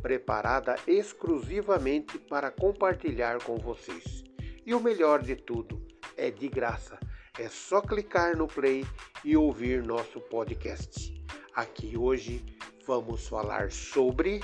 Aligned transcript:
preparada 0.00 0.76
exclusivamente 0.86 2.18
para 2.18 2.50
compartilhar 2.50 3.42
com 3.42 3.56
vocês. 3.56 4.24
E 4.64 4.74
o 4.74 4.80
melhor 4.80 5.22
de 5.22 5.34
tudo, 5.36 5.80
é 6.16 6.30
de 6.30 6.48
graça. 6.48 6.98
É 7.38 7.48
só 7.48 7.80
clicar 7.80 8.36
no 8.36 8.48
play 8.48 8.84
e 9.24 9.36
ouvir 9.36 9.82
nosso 9.82 10.20
podcast. 10.20 11.14
Aqui 11.54 11.96
hoje 11.96 12.44
vamos 12.86 13.28
falar 13.28 13.70
sobre 13.70 14.40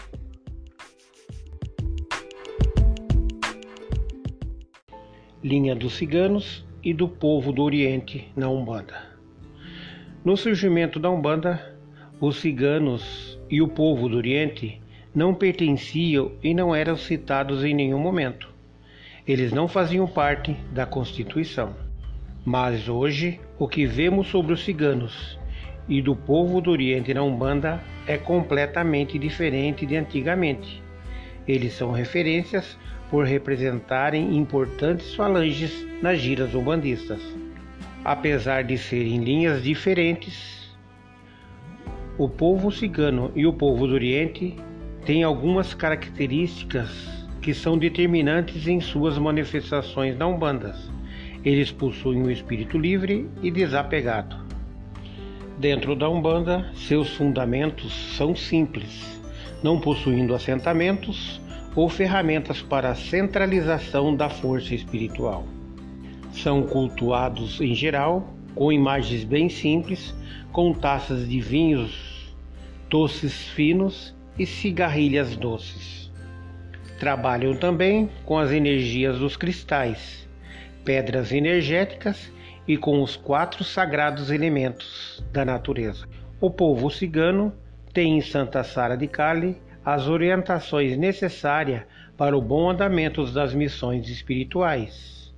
linha 5.43 5.75
dos 5.75 5.95
ciganos 5.95 6.65
e 6.83 6.95
do 6.95 7.09
povo 7.09 7.53
do 7.53 7.63
Oriente 7.63 8.33
na 8.37 8.49
Umbanda. 8.49 9.15
No 10.25 10.37
surgimento 10.37 10.99
da 10.99 11.11
Umbanda, 11.11 11.79
os 12.21 12.37
ciganos 12.37 13.39
e 13.51 13.61
o 13.61 13.69
povo 13.69 14.09
do 14.09 14.17
Oriente 14.17 14.81
não 15.15 15.33
pertenciam 15.33 16.33
e 16.43 16.53
não 16.53 16.75
eram 16.75 16.97
citados 16.97 17.65
em 17.65 17.73
nenhum 17.73 17.99
momento. 17.99 18.49
Eles 19.27 19.53
não 19.53 19.69
faziam 19.69 20.07
parte 20.07 20.55
da 20.73 20.85
Constituição. 20.85 21.75
Mas 22.45 22.89
hoje, 22.89 23.41
o 23.59 23.69
que 23.69 23.87
vemos 23.87 24.27
sobre 24.27 24.53
os 24.53 24.65
ciganos 24.65 25.39
e 25.89 26.03
do 26.03 26.17
povo 26.17 26.61
do 26.61 26.71
Oriente 26.71 27.15
na 27.15 27.23
Umbanda 27.23 27.81
é 28.07 28.19
completamente 28.19 29.19
diferente 29.19 29.87
de 29.87 29.97
antigamente. 29.97 30.83
Eles 31.47 31.75
são 31.75 31.91
referências 31.91 32.77
por 33.11 33.25
representarem 33.25 34.37
importantes 34.37 35.15
falanges 35.15 35.87
nas 36.03 36.19
giras 36.19 36.55
umbandistas. 36.55 37.21
Apesar 38.05 38.65
de 38.65 38.77
serem 38.77 39.23
linhas 39.23 39.63
diferentes, 39.63 40.77
o 42.19 42.29
povo 42.29 42.71
cigano 42.71 43.31
e 43.35 43.47
o 43.47 43.53
povo 43.53 43.87
do 43.87 43.95
Oriente 43.95 44.55
tem 45.05 45.23
algumas 45.23 45.75
características 45.75 46.89
que 47.43 47.53
são 47.53 47.77
determinantes 47.77 48.67
em 48.67 48.81
suas 48.81 49.19
manifestações 49.19 50.17
na 50.17 50.27
Umbanda. 50.27 50.75
Eles 51.45 51.71
possuem 51.71 52.23
um 52.23 52.31
espírito 52.31 52.79
livre 52.79 53.29
e 53.43 53.51
desapegado. 53.51 54.35
Dentro 55.59 55.95
da 55.95 56.09
Umbanda, 56.09 56.71
seus 56.75 57.11
fundamentos 57.11 57.93
são 58.17 58.35
simples, 58.35 59.21
não 59.63 59.79
possuindo 59.79 60.35
assentamentos 60.35 61.39
ou 61.77 61.87
ferramentas 61.89 62.63
para 62.63 62.89
a 62.91 62.95
centralização 62.95 64.17
da 64.17 64.31
força 64.31 64.75
espiritual. 64.75 65.45
São 66.33 66.63
cultuados 66.63 67.61
em 67.61 67.75
geral 67.75 68.33
com 68.55 68.73
imagens 68.73 69.23
bem 69.23 69.51
simples, 69.51 70.15
com 70.51 70.73
taças 70.73 71.29
de 71.29 71.41
vinhos 71.41 72.15
doces 72.89 73.49
finos 73.49 74.14
e 74.39 74.47
cigarrilhas 74.47 75.37
doces. 75.37 76.11
Trabalham 76.99 77.57
também 77.57 78.09
com 78.25 78.39
as 78.39 78.51
energias 78.51 79.19
dos 79.19 79.37
cristais, 79.37 80.29
pedras 80.85 81.33
energéticas 81.33 82.33
e 82.67 82.77
com 82.77 83.03
os 83.03 83.17
quatro 83.17 83.63
sagrados 83.63 84.31
elementos 84.31 85.25
da 85.33 85.45
natureza. 85.45 86.07
O 86.41 86.51
povo 86.51 86.91
cigano 86.91 87.53
tem 87.93 88.19
em 88.19 88.21
Santa 88.21 88.65
Sara 88.65 88.97
de 88.97 89.07
Cali 89.07 89.57
as 89.85 90.09
orientações 90.09 90.97
necessárias 90.97 91.83
para 92.17 92.37
o 92.37 92.41
bom 92.41 92.71
andamento 92.71 93.25
das 93.27 93.55
missões 93.55 94.09
espirituais. 94.09 95.35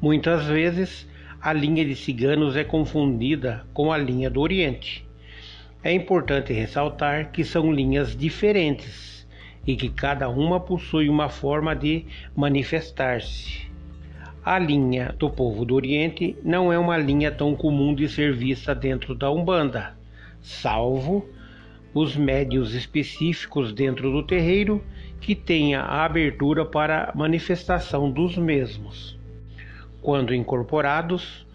Muitas 0.00 0.44
vezes, 0.46 1.08
a 1.40 1.52
linha 1.52 1.84
de 1.84 1.96
ciganos 1.96 2.54
é 2.54 2.62
confundida 2.62 3.66
com 3.72 3.92
a 3.92 3.98
linha 3.98 4.30
do 4.30 4.40
Oriente 4.40 5.05
é 5.86 5.92
importante 5.92 6.52
ressaltar 6.52 7.30
que 7.30 7.44
são 7.44 7.72
linhas 7.72 8.16
diferentes 8.16 9.24
e 9.64 9.76
que 9.76 9.88
cada 9.88 10.28
uma 10.28 10.58
possui 10.58 11.08
uma 11.08 11.28
forma 11.28 11.76
de 11.76 12.04
manifestar-se. 12.34 13.70
A 14.44 14.58
linha 14.58 15.14
do 15.16 15.30
povo 15.30 15.64
do 15.64 15.76
Oriente 15.76 16.36
não 16.42 16.72
é 16.72 16.78
uma 16.78 16.98
linha 16.98 17.30
tão 17.30 17.54
comum 17.54 17.94
de 17.94 18.08
ser 18.08 18.34
vista 18.34 18.74
dentro 18.74 19.14
da 19.14 19.30
Umbanda, 19.30 19.96
salvo 20.42 21.24
os 21.94 22.16
médios 22.16 22.74
específicos 22.74 23.72
dentro 23.72 24.10
do 24.10 24.24
terreiro 24.24 24.84
que 25.20 25.36
tenha 25.36 25.82
a 25.82 26.04
abertura 26.04 26.64
para 26.64 27.12
manifestação 27.14 28.10
dos 28.10 28.36
mesmos. 28.36 29.16
Quando 30.02 30.34
incorporados, 30.34 31.46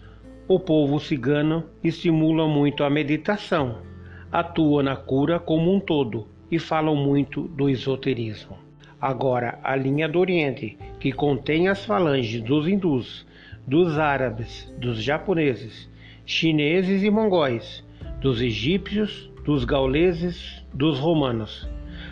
o 0.48 0.58
povo 0.58 0.98
cigano 0.98 1.66
estimula 1.84 2.48
muito 2.48 2.82
a 2.82 2.88
meditação 2.88 3.91
atuam 4.32 4.82
na 4.82 4.96
cura 4.96 5.38
como 5.38 5.70
um 5.70 5.78
todo 5.78 6.26
e 6.50 6.58
falam 6.58 6.96
muito 6.96 7.42
do 7.42 7.68
esoterismo. 7.68 8.56
Agora, 8.98 9.58
a 9.62 9.76
linha 9.76 10.08
do 10.08 10.18
Oriente, 10.18 10.78
que 10.98 11.12
contém 11.12 11.68
as 11.68 11.84
falanges 11.84 12.40
dos 12.40 12.66
hindus, 12.66 13.26
dos 13.66 13.98
árabes, 13.98 14.72
dos 14.78 15.02
japoneses, 15.02 15.90
chineses 16.24 17.02
e 17.02 17.10
mongóis, 17.10 17.84
dos 18.20 18.40
egípcios, 18.40 19.30
dos 19.44 19.64
gauleses, 19.64 20.64
dos 20.72 20.98
romanos, 20.98 21.68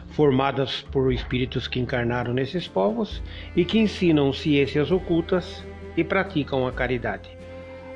formadas 0.09 0.83
por 0.93 1.13
espíritos 1.13 1.69
que 1.69 1.81
encarnaram 1.81 2.35
nesses 2.35 2.69
povos 2.69 3.23
e 3.57 3.65
que 3.65 3.79
ensinam 3.79 4.33
ciências 4.33 4.91
ocultas 4.91 5.65
e 5.97 6.05
praticam 6.05 6.67
a 6.67 6.73
caridade. 6.73 7.31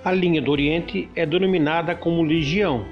A 0.05 0.13
linha 0.13 0.41
do 0.41 0.51
Oriente 0.51 1.09
é 1.15 1.27
denominada 1.27 1.95
como 1.95 2.23
legião 2.23 2.85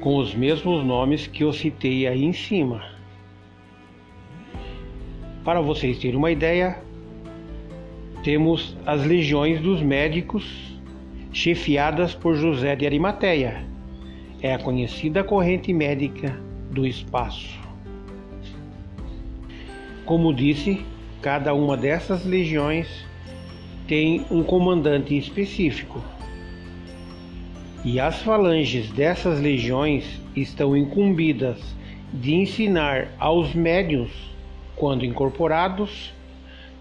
com 0.00 0.16
os 0.16 0.34
mesmos 0.34 0.84
nomes 0.84 1.26
que 1.26 1.44
eu 1.44 1.52
citei 1.52 2.06
aí 2.06 2.24
em 2.24 2.32
cima. 2.32 2.82
Para 5.44 5.60
vocês 5.60 5.98
terem 5.98 6.16
uma 6.16 6.30
ideia, 6.30 6.78
temos 8.22 8.76
as 8.86 9.04
legiões 9.04 9.60
dos 9.60 9.82
médicos, 9.82 10.44
chefiadas 11.32 12.14
por 12.14 12.34
José 12.34 12.74
de 12.76 12.86
Arimateia. 12.86 13.64
É 14.42 14.54
a 14.54 14.58
conhecida 14.58 15.22
corrente 15.22 15.72
médica 15.72 16.38
do 16.70 16.86
espaço. 16.86 17.58
Como 20.06 20.34
disse, 20.34 20.84
cada 21.20 21.52
uma 21.54 21.76
dessas 21.76 22.24
legiões 22.24 22.88
tem 23.86 24.24
um 24.30 24.42
comandante 24.42 25.16
específico. 25.16 26.02
E 27.82 27.98
as 27.98 28.20
falanges 28.20 28.90
dessas 28.90 29.40
legiões 29.40 30.04
estão 30.36 30.76
incumbidas 30.76 31.58
de 32.12 32.34
ensinar 32.34 33.08
aos 33.18 33.54
médios, 33.54 34.10
quando 34.76 35.04
incorporados, 35.04 36.12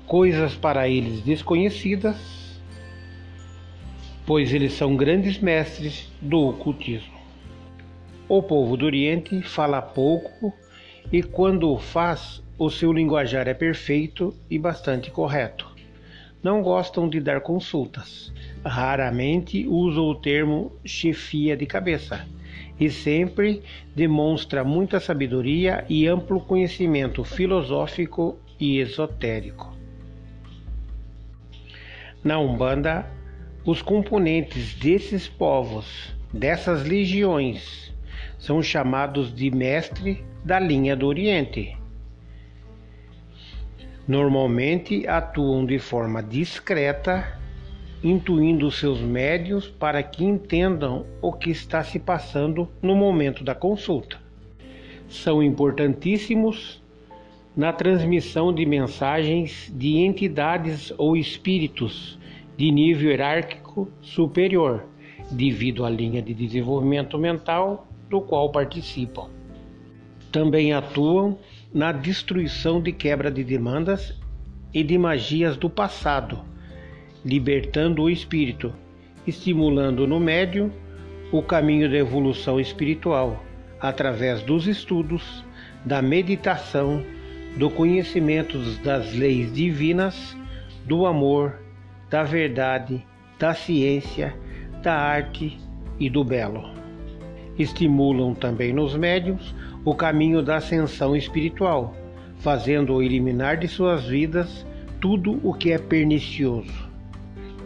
coisas 0.05 0.55
para 0.55 0.89
eles 0.89 1.21
desconhecidas, 1.21 2.17
pois 4.25 4.53
eles 4.53 4.73
são 4.73 4.97
grandes 4.97 5.39
mestres 5.39 6.11
do 6.19 6.49
ocultismo. 6.49 7.17
O 8.27 8.43
povo 8.43 8.75
do 8.75 8.85
Oriente 8.85 9.41
fala 9.41 9.81
pouco 9.81 10.53
e, 11.13 11.23
quando 11.23 11.77
faz, 11.77 12.43
o 12.57 12.69
seu 12.69 12.91
linguajar 12.91 13.47
é 13.47 13.53
perfeito 13.53 14.35
e 14.49 14.59
bastante 14.59 15.09
correto. 15.09 15.68
Não 16.41 16.61
gostam 16.61 17.09
de 17.09 17.19
dar 17.19 17.41
consultas, 17.41 18.33
raramente 18.63 19.67
usa 19.67 19.99
o 19.99 20.15
termo 20.15 20.71
chefia 20.85 21.57
de 21.57 21.65
cabeça 21.65 22.25
e 22.79 22.89
sempre 22.89 23.61
demonstra 23.93 24.63
muita 24.63 24.99
sabedoria 24.99 25.83
e 25.89 26.07
amplo 26.07 26.39
conhecimento 26.39 27.23
filosófico 27.23 28.39
e 28.57 28.79
esotérico. 28.79 29.77
Na 32.23 32.39
Umbanda, 32.39 33.05
os 33.65 33.81
componentes 33.81 34.73
desses 34.75 35.27
povos, 35.27 36.15
dessas 36.33 36.85
legiões, 36.85 37.93
são 38.37 38.63
chamados 38.63 39.33
de 39.33 39.51
mestre 39.51 40.23
da 40.43 40.59
linha 40.59 40.95
do 40.95 41.05
Oriente. 41.05 41.78
Normalmente 44.09 45.07
atuam 45.07 45.63
de 45.63 45.77
forma 45.77 46.23
discreta 46.23 47.39
intuindo 48.03 48.71
seus 48.71 48.99
médios 48.99 49.67
para 49.67 50.01
que 50.01 50.25
entendam 50.25 51.05
o 51.21 51.31
que 51.31 51.51
está 51.51 51.83
se 51.83 51.99
passando 51.99 52.67
no 52.81 52.95
momento 52.95 53.43
da 53.43 53.53
consulta. 53.53 54.17
São 55.07 55.43
importantíssimos 55.43 56.81
na 57.55 57.71
transmissão 57.71 58.51
de 58.51 58.65
mensagens 58.65 59.71
de 59.75 59.97
entidades 59.97 60.91
ou 60.97 61.15
espíritos 61.15 62.17
de 62.57 62.71
nível 62.71 63.11
hierárquico 63.11 63.87
superior, 64.01 64.85
devido 65.29 65.85
à 65.85 65.89
linha 65.91 66.19
de 66.19 66.33
desenvolvimento 66.33 67.15
mental 67.15 67.87
do 68.09 68.19
qual 68.21 68.51
participam. 68.51 69.29
Também 70.31 70.73
atuam 70.73 71.37
na 71.73 71.91
destruição 71.91 72.81
de 72.81 72.91
quebra 72.91 73.29
de 73.29 73.43
demandas 73.43 74.17
e 74.73 74.83
de 74.83 74.97
magias 74.97 75.55
do 75.55 75.69
passado, 75.69 76.39
libertando 77.23 78.03
o 78.03 78.09
espírito, 78.09 78.73
estimulando 79.27 80.07
no 80.07 80.19
médium 80.19 80.71
o 81.31 81.43
caminho 81.43 81.89
da 81.89 81.97
evolução 81.97 82.59
espiritual 82.59 83.43
através 83.79 84.41
dos 84.41 84.67
estudos, 84.67 85.45
da 85.85 86.01
meditação, 86.01 87.03
do 87.55 87.69
conhecimento 87.69 88.57
das 88.83 89.13
leis 89.13 89.53
divinas, 89.53 90.35
do 90.85 91.05
amor, 91.05 91.59
da 92.09 92.23
verdade, 92.23 93.05
da 93.37 93.53
ciência, 93.53 94.35
da 94.81 94.93
arte 94.93 95.57
e 95.99 96.09
do 96.09 96.23
belo. 96.23 96.63
Estimulam 97.57 98.33
também 98.33 98.73
nos 98.73 98.95
médiums 98.95 99.53
o 99.89 99.95
caminho 99.95 100.43
da 100.43 100.57
ascensão 100.57 101.15
espiritual, 101.15 101.95
fazendo-o 102.37 103.01
eliminar 103.01 103.57
de 103.57 103.67
suas 103.67 104.05
vidas 104.05 104.63
tudo 105.01 105.39
o 105.43 105.51
que 105.51 105.71
é 105.71 105.79
pernicioso. 105.79 106.87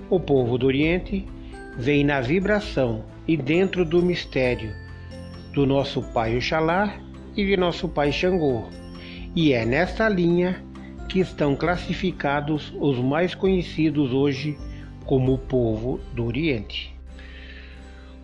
O 0.10 0.22
povo 0.22 0.58
do 0.58 0.66
Oriente 0.66 1.28
vem 1.78 2.02
na 2.02 2.22
vibração 2.22 3.04
e 3.28 3.36
dentro 3.36 3.84
do 3.84 4.02
mistério 4.02 4.74
do 5.54 5.66
nosso 5.66 6.02
pai 6.14 6.38
Oxalá 6.38 6.98
e 7.36 7.46
de 7.46 7.58
nosso 7.58 7.90
pai 7.90 8.10
Xangô. 8.14 8.70
E 9.36 9.52
é 9.52 9.66
nesta 9.66 10.08
linha 10.08 10.64
que 11.10 11.20
estão 11.20 11.58
classificados 11.58 12.74
os 12.80 13.00
mais 13.00 13.36
conhecidos 13.36 14.14
hoje 14.14 14.58
como 15.06 15.34
o 15.34 15.38
povo 15.38 16.00
do 16.14 16.25
Oriente. 16.25 16.93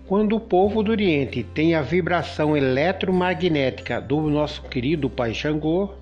Quando 0.10 0.38
o 0.38 0.40
povo 0.40 0.82
do 0.82 0.90
Oriente 0.90 1.44
tem 1.44 1.76
a 1.76 1.84
vibração 1.84 2.58
eletromagnética 2.58 4.02
do 4.02 4.20
nosso 4.22 4.64
querido 4.64 5.08
Pai 5.08 5.36
Xangô, 5.36 5.94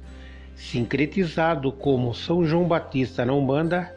sincretizado 0.56 1.74
como 1.74 2.14
São 2.14 2.46
João 2.46 2.66
Batista 2.66 3.26
na 3.26 3.34
Umbanda, 3.34 3.94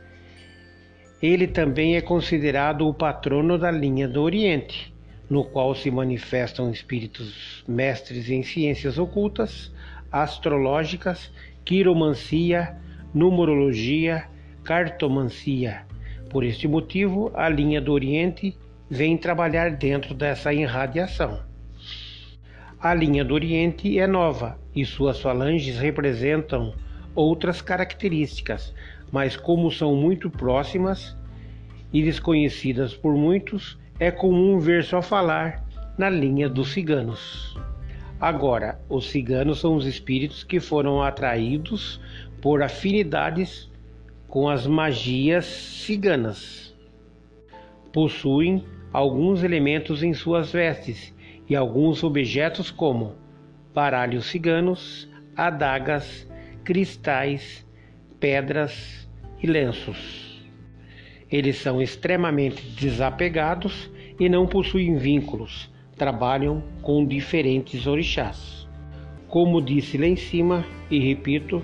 ele 1.22 1.46
também 1.46 1.94
é 1.94 2.00
considerado 2.00 2.88
o 2.88 2.92
patrono 2.92 3.56
da 3.56 3.70
linha 3.70 4.08
do 4.08 4.20
Oriente, 4.20 4.92
no 5.30 5.44
qual 5.44 5.76
se 5.76 5.92
manifestam 5.92 6.72
espíritos 6.72 7.62
mestres 7.68 8.28
em 8.28 8.42
ciências 8.42 8.98
ocultas, 8.98 9.72
astrológicas, 10.10 11.30
quiromancia, 11.64 12.76
numerologia, 13.14 14.24
cartomancia. 14.64 15.86
Por 16.28 16.42
este 16.42 16.66
motivo, 16.66 17.30
a 17.32 17.48
linha 17.48 17.80
do 17.80 17.92
Oriente 17.92 18.58
vem 18.90 19.16
trabalhar 19.16 19.70
dentro 19.70 20.12
dessa 20.12 20.52
irradiação. 20.52 21.40
A 22.80 22.92
linha 22.92 23.24
do 23.24 23.34
Oriente 23.34 23.96
é 24.00 24.06
nova 24.06 24.58
e 24.74 24.84
suas 24.84 25.20
falanges 25.20 25.78
representam 25.78 26.74
outras 27.14 27.62
características, 27.62 28.74
mas 29.12 29.36
como 29.36 29.70
são 29.70 29.94
muito 29.94 30.28
próximas 30.28 31.16
e 31.92 32.02
desconhecidas 32.02 32.92
por 32.92 33.14
muitos, 33.14 33.78
é 34.00 34.10
comum 34.10 34.58
ver 34.58 34.82
só 34.82 35.00
falar 35.00 35.64
na 35.96 36.10
linha 36.10 36.48
dos 36.48 36.72
ciganos. 36.72 37.56
Agora, 38.20 38.80
os 38.88 39.08
ciganos 39.10 39.60
são 39.60 39.76
os 39.76 39.86
espíritos 39.86 40.42
que 40.42 40.58
foram 40.58 41.02
atraídos 41.02 42.00
por 42.42 42.62
afinidades 42.62 43.70
com 44.26 44.48
as 44.48 44.66
magias 44.66 45.44
ciganas. 45.44 46.74
Possuem 47.92 48.64
alguns 48.92 49.42
elementos 49.42 50.02
em 50.02 50.12
suas 50.12 50.52
vestes 50.52 51.14
e 51.48 51.54
alguns 51.54 52.02
objetos 52.02 52.70
como 52.70 53.14
baralhos 53.74 54.26
ciganos, 54.26 55.08
adagas, 55.36 56.28
cristais, 56.64 57.66
pedras 58.18 59.08
e 59.42 59.46
lenços. 59.46 60.40
Eles 61.30 61.56
são 61.56 61.80
extremamente 61.80 62.62
desapegados 62.70 63.90
e 64.18 64.28
não 64.28 64.46
possuem 64.46 64.96
vínculos, 64.96 65.70
trabalham 65.96 66.62
com 66.82 67.06
diferentes 67.06 67.86
orixás. 67.86 68.68
Como 69.28 69.62
disse 69.62 69.96
lá 69.96 70.06
em 70.06 70.16
cima, 70.16 70.64
e 70.90 70.98
repito, 70.98 71.62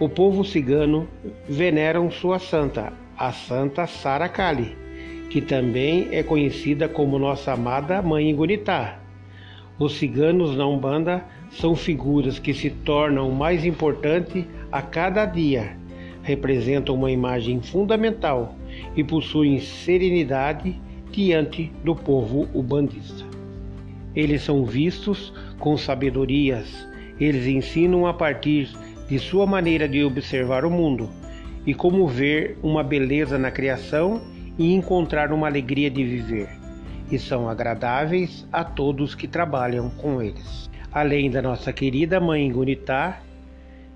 o 0.00 0.08
povo 0.08 0.44
cigano 0.44 1.08
veneram 1.48 2.10
sua 2.10 2.40
santa, 2.40 2.92
a 3.16 3.30
Santa 3.30 3.86
Sara 3.86 4.28
Kali, 4.28 4.81
que 5.32 5.40
também 5.40 6.08
é 6.12 6.22
conhecida 6.22 6.86
como 6.86 7.18
nossa 7.18 7.54
amada 7.54 8.02
Mãe 8.02 8.28
Ingunitá. 8.28 8.98
Os 9.78 9.94
ciganos 9.94 10.54
na 10.54 10.66
Umbanda 10.66 11.24
são 11.50 11.74
figuras 11.74 12.38
que 12.38 12.52
se 12.52 12.68
tornam 12.68 13.30
mais 13.30 13.64
importantes 13.64 14.44
a 14.70 14.82
cada 14.82 15.24
dia, 15.24 15.74
representam 16.22 16.94
uma 16.94 17.10
imagem 17.10 17.62
fundamental 17.62 18.54
e 18.94 19.02
possuem 19.02 19.58
serenidade 19.58 20.78
diante 21.10 21.72
do 21.82 21.96
povo 21.96 22.46
ubandista. 22.52 23.24
Eles 24.14 24.42
são 24.42 24.66
vistos 24.66 25.32
com 25.58 25.78
sabedorias, 25.78 26.86
eles 27.18 27.46
ensinam 27.46 28.06
a 28.06 28.12
partir 28.12 28.68
de 29.08 29.18
sua 29.18 29.46
maneira 29.46 29.88
de 29.88 30.04
observar 30.04 30.66
o 30.66 30.70
mundo 30.70 31.08
e 31.66 31.72
como 31.72 32.06
ver 32.06 32.58
uma 32.62 32.82
beleza 32.82 33.38
na 33.38 33.50
criação 33.50 34.20
e 34.58 34.72
encontrar 34.72 35.32
uma 35.32 35.46
alegria 35.46 35.90
de 35.90 36.04
viver, 36.04 36.48
e 37.10 37.18
são 37.18 37.48
agradáveis 37.48 38.46
a 38.52 38.64
todos 38.64 39.14
que 39.14 39.26
trabalham 39.26 39.90
com 39.90 40.20
eles. 40.22 40.70
Além 40.92 41.30
da 41.30 41.40
nossa 41.40 41.72
querida 41.72 42.20
mãe 42.20 42.52
Gunitá, 42.52 43.20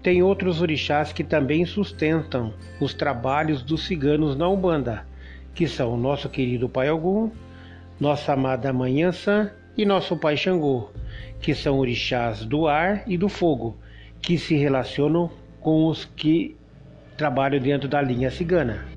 tem 0.02 0.22
outros 0.22 0.62
orixás 0.62 1.12
que 1.12 1.24
também 1.24 1.66
sustentam 1.66 2.54
os 2.80 2.94
trabalhos 2.94 3.62
dos 3.62 3.84
ciganos 3.86 4.36
na 4.36 4.48
Umbanda, 4.48 5.06
que 5.54 5.66
são 5.66 5.92
o 5.92 5.96
nosso 5.96 6.28
querido 6.28 6.68
Pai 6.68 6.90
Ogum, 6.90 7.30
nossa 7.98 8.32
amada 8.32 8.72
Mãe 8.72 9.02
Ansan 9.02 9.50
e 9.76 9.84
nosso 9.84 10.16
Pai 10.16 10.36
Xangô, 10.36 10.90
que 11.40 11.54
são 11.54 11.78
orixás 11.78 12.44
do 12.44 12.66
ar 12.66 13.02
e 13.06 13.18
do 13.18 13.28
fogo, 13.28 13.76
que 14.22 14.38
se 14.38 14.56
relacionam 14.56 15.30
com 15.60 15.86
os 15.86 16.04
que 16.04 16.56
trabalham 17.16 17.60
dentro 17.60 17.88
da 17.88 18.00
linha 18.00 18.30
cigana. 18.30 18.95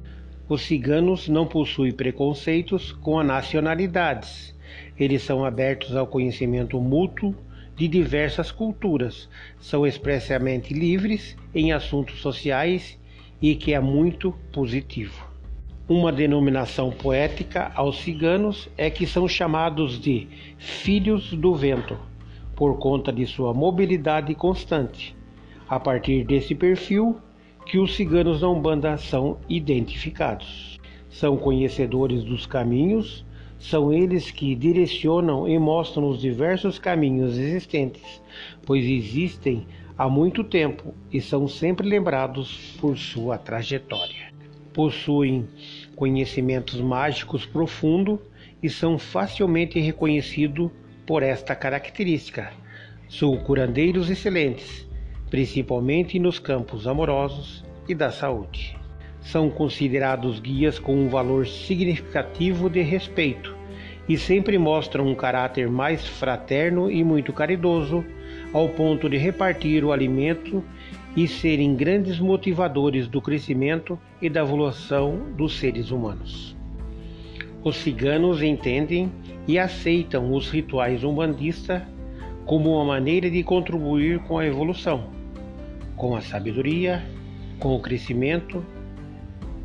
Os 0.49 0.63
ciganos 0.63 1.29
não 1.29 1.45
possuem 1.45 1.91
preconceitos 1.91 2.91
com 2.91 3.19
as 3.19 3.27
nacionalidades. 3.27 4.55
Eles 4.99 5.21
são 5.21 5.45
abertos 5.45 5.95
ao 5.95 6.07
conhecimento 6.07 6.81
mútuo 6.81 7.35
de 7.75 7.87
diversas 7.87 8.51
culturas, 8.51 9.29
são 9.59 9.85
expressamente 9.85 10.73
livres 10.73 11.37
em 11.53 11.71
assuntos 11.71 12.19
sociais 12.19 12.99
e 13.39 13.53
que 13.53 13.75
é 13.75 13.79
muito 13.79 14.33
positivo. 14.51 15.23
Uma 15.87 16.11
denominação 16.11 16.89
poética 16.89 17.71
aos 17.75 17.99
ciganos 17.99 18.67
é 18.75 18.89
que 18.89 19.05
são 19.05 19.27
chamados 19.27 20.01
de 20.01 20.27
filhos 20.57 21.31
do 21.31 21.53
vento, 21.53 21.95
por 22.55 22.79
conta 22.79 23.13
de 23.13 23.27
sua 23.27 23.53
mobilidade 23.53 24.33
constante. 24.33 25.15
A 25.67 25.79
partir 25.79 26.25
desse 26.25 26.55
perfil, 26.55 27.21
que 27.69 27.77
os 27.77 27.95
ciganos 27.95 28.41
da 28.41 28.49
Umbanda 28.49 28.97
são 28.97 29.37
identificados. 29.47 30.79
São 31.07 31.37
conhecedores 31.37 32.23
dos 32.23 32.47
caminhos, 32.47 33.23
são 33.59 33.93
eles 33.93 34.31
que 34.31 34.55
direcionam 34.55 35.47
e 35.47 35.59
mostram 35.59 36.09
os 36.09 36.19
diversos 36.19 36.79
caminhos 36.79 37.37
existentes, 37.37 38.23
pois 38.65 38.83
existem 38.83 39.67
há 39.95 40.09
muito 40.09 40.43
tempo 40.43 40.95
e 41.13 41.21
são 41.21 41.47
sempre 41.47 41.87
lembrados 41.87 42.75
por 42.81 42.97
sua 42.97 43.37
trajetória. 43.37 44.33
Possuem 44.73 45.47
conhecimentos 45.95 46.81
mágicos 46.81 47.45
profundos 47.45 48.17
e 48.63 48.69
são 48.69 48.97
facilmente 48.97 49.79
reconhecidos 49.79 50.71
por 51.05 51.21
esta 51.21 51.53
característica. 51.53 52.51
São 53.07 53.37
curandeiros 53.37 54.09
excelentes 54.09 54.88
principalmente 55.29 56.17
nos 56.19 56.39
campos 56.39 56.87
amorosos 56.87 57.63
e 57.87 57.93
da 57.93 58.11
saúde. 58.11 58.77
São 59.21 59.49
considerados 59.49 60.39
guias 60.39 60.79
com 60.79 60.95
um 60.95 61.09
valor 61.09 61.45
significativo 61.45 62.69
de 62.69 62.81
respeito 62.81 63.55
e 64.07 64.17
sempre 64.17 64.57
mostram 64.57 65.07
um 65.07 65.13
caráter 65.13 65.69
mais 65.69 66.07
fraterno 66.07 66.89
e 66.89 67.03
muito 67.03 67.31
caridoso, 67.31 68.03
ao 68.51 68.67
ponto 68.69 69.07
de 69.07 69.17
repartir 69.17 69.83
o 69.83 69.91
alimento 69.91 70.63
e 71.15 71.27
serem 71.27 71.75
grandes 71.75 72.19
motivadores 72.19 73.07
do 73.07 73.21
crescimento 73.21 73.99
e 74.19 74.29
da 74.29 74.41
evolução 74.41 75.31
dos 75.37 75.59
seres 75.59 75.91
humanos. 75.91 76.55
Os 77.63 77.75
ciganos 77.75 78.41
entendem 78.41 79.11
e 79.47 79.59
aceitam 79.59 80.33
os 80.33 80.49
rituais 80.49 81.03
umbandistas 81.03 81.83
como 82.45 82.73
uma 82.73 82.85
maneira 82.85 83.29
de 83.29 83.43
contribuir 83.43 84.19
com 84.19 84.39
a 84.39 84.45
evolução 84.45 85.18
com 85.99 86.15
a 86.15 86.21
sabedoria, 86.21 87.03
com 87.59 87.75
o 87.75 87.79
crescimento, 87.81 88.65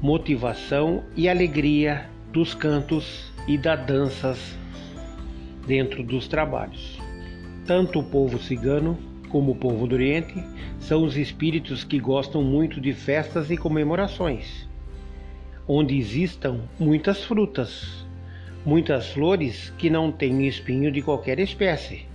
motivação 0.03 1.05
e 1.17 1.29
alegria 1.29 2.11
dos 2.33 2.55
cantos 2.55 3.33
e 3.47 3.57
das 3.57 3.87
danças 3.87 4.59
dentro 5.65 6.03
dos 6.03 6.27
trabalhos. 6.27 6.99
Tanto 7.65 8.01
o 8.01 8.03
povo 8.03 8.37
cigano 8.41 8.99
como 9.29 9.53
o 9.53 9.55
povo 9.55 9.87
do 9.87 9.95
Oriente 9.95 10.35
são 10.81 11.05
os 11.05 11.17
espíritos 11.17 11.85
que 11.85 12.01
gostam 12.01 12.43
muito 12.43 12.81
de 12.81 12.93
festas 12.93 13.49
e 13.49 13.57
comemorações, 13.57 14.69
onde 15.69 15.97
existam 15.97 16.63
muitas 16.81 17.23
frutas, 17.23 18.05
muitas 18.67 19.09
flores 19.11 19.73
que 19.79 19.89
não 19.89 20.11
têm 20.11 20.49
espinho 20.49 20.91
de 20.91 21.01
qualquer 21.01 21.39
espécie. 21.39 22.07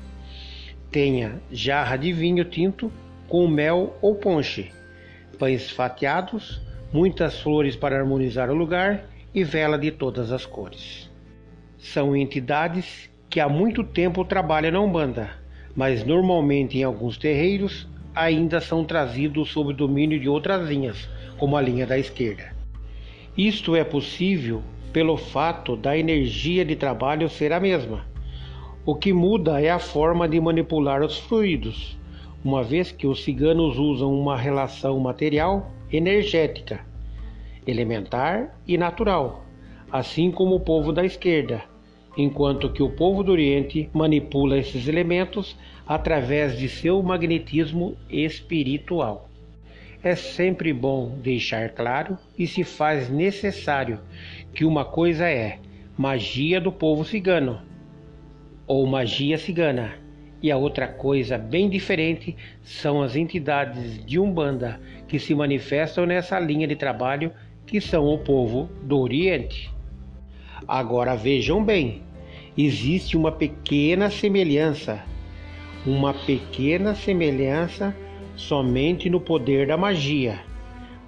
Tenha 0.91 1.41
jarra 1.49 1.95
de 1.95 2.11
vinho 2.11 2.43
tinto 2.43 2.91
com 3.29 3.47
mel 3.47 3.95
ou 4.01 4.15
ponche, 4.15 4.71
pães 5.37 5.69
fatiados, 5.69 6.59
muitas 6.91 7.39
flores 7.39 7.75
para 7.75 7.97
harmonizar 7.99 8.49
o 8.49 8.55
lugar 8.55 9.05
e 9.33 9.43
vela 9.43 9.77
de 9.77 9.91
todas 9.91 10.31
as 10.31 10.47
cores. 10.47 11.07
São 11.77 12.15
entidades 12.15 13.07
que 13.29 13.39
há 13.39 13.47
muito 13.47 13.83
tempo 13.83 14.25
trabalham 14.25 14.71
na 14.71 14.81
Umbanda, 14.81 15.29
mas 15.75 16.03
normalmente 16.03 16.79
em 16.79 16.83
alguns 16.83 17.19
terreiros 17.19 17.87
ainda 18.15 18.59
são 18.59 18.83
trazidos 18.83 19.51
sob 19.51 19.73
domínio 19.75 20.19
de 20.19 20.27
outras 20.27 20.67
linhas, 20.67 21.07
como 21.37 21.55
a 21.55 21.61
linha 21.61 21.85
da 21.85 21.99
esquerda. 21.99 22.51
Isto 23.37 23.75
é 23.75 23.83
possível 23.83 24.63
pelo 24.91 25.15
fato 25.15 25.77
da 25.77 25.95
energia 25.95 26.65
de 26.65 26.75
trabalho 26.75 27.29
ser 27.29 27.53
a 27.53 27.59
mesma. 27.59 28.03
O 28.83 28.95
que 28.95 29.13
muda 29.13 29.61
é 29.61 29.69
a 29.69 29.77
forma 29.77 30.27
de 30.27 30.41
manipular 30.41 31.03
os 31.03 31.19
fluidos, 31.19 31.98
uma 32.43 32.63
vez 32.63 32.91
que 32.91 33.05
os 33.05 33.23
ciganos 33.23 33.77
usam 33.77 34.13
uma 34.13 34.37
relação 34.37 34.99
material 34.99 35.71
energética, 35.91 36.85
elementar 37.67 38.57
e 38.67 38.77
natural, 38.77 39.43
assim 39.91 40.31
como 40.31 40.55
o 40.55 40.59
povo 40.59 40.93
da 40.93 41.03
esquerda, 41.03 41.63
enquanto 42.17 42.71
que 42.71 42.81
o 42.81 42.89
povo 42.89 43.23
do 43.23 43.31
Oriente 43.31 43.89
manipula 43.93 44.57
esses 44.57 44.87
elementos 44.87 45.57
através 45.85 46.57
de 46.57 46.69
seu 46.69 47.01
magnetismo 47.03 47.95
espiritual. 48.09 49.29
É 50.01 50.15
sempre 50.15 50.71
bom 50.71 51.17
deixar 51.21 51.69
claro 51.69 52.17
e 52.37 52.47
se 52.47 52.63
faz 52.63 53.09
necessário 53.09 53.99
que 54.53 54.63
uma 54.63 54.85
coisa 54.85 55.29
é 55.29 55.59
magia 55.97 56.61
do 56.61 56.71
povo 56.71 57.03
cigano 57.03 57.61
ou 58.65 58.87
magia 58.87 59.37
cigana 59.37 60.08
e 60.41 60.51
a 60.51 60.57
outra 60.57 60.87
coisa 60.87 61.37
bem 61.37 61.69
diferente 61.69 62.35
são 62.63 63.01
as 63.01 63.15
entidades 63.15 64.03
de 64.05 64.19
Umbanda 64.19 64.79
que 65.07 65.19
se 65.19 65.35
manifestam 65.35 66.05
nessa 66.05 66.39
linha 66.39 66.67
de 66.67 66.75
trabalho 66.75 67.31
que 67.65 67.81
são 67.81 68.07
o 68.07 68.17
povo 68.17 68.69
do 68.83 68.97
Oriente. 68.97 69.69
Agora 70.67 71.15
vejam 71.15 71.63
bem, 71.63 72.01
existe 72.57 73.17
uma 73.17 73.31
pequena 73.31 74.09
semelhança, 74.09 75.03
uma 75.85 76.13
pequena 76.13 76.95
semelhança 76.95 77.95
somente 78.35 79.09
no 79.09 79.19
poder 79.19 79.67
da 79.67 79.75
magia, 79.75 80.39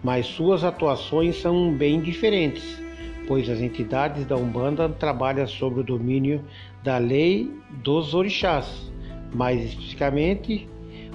mas 0.04 0.26
suas 0.26 0.64
atuações 0.64 1.38
são 1.38 1.74
bem 1.74 2.02
diferentes, 2.02 2.82
pois 3.28 3.50
as 3.50 3.62
entidades 3.62 4.26
da 4.26 4.36
Umbanda 4.36 4.90
trabalham 4.90 5.48
sobre 5.48 5.80
o 5.80 5.84
domínio 5.84 6.44
da 6.84 6.98
lei 6.98 7.50
dos 7.82 8.14
orixás 8.14 8.91
mais 9.34 9.64
especificamente 9.64 10.68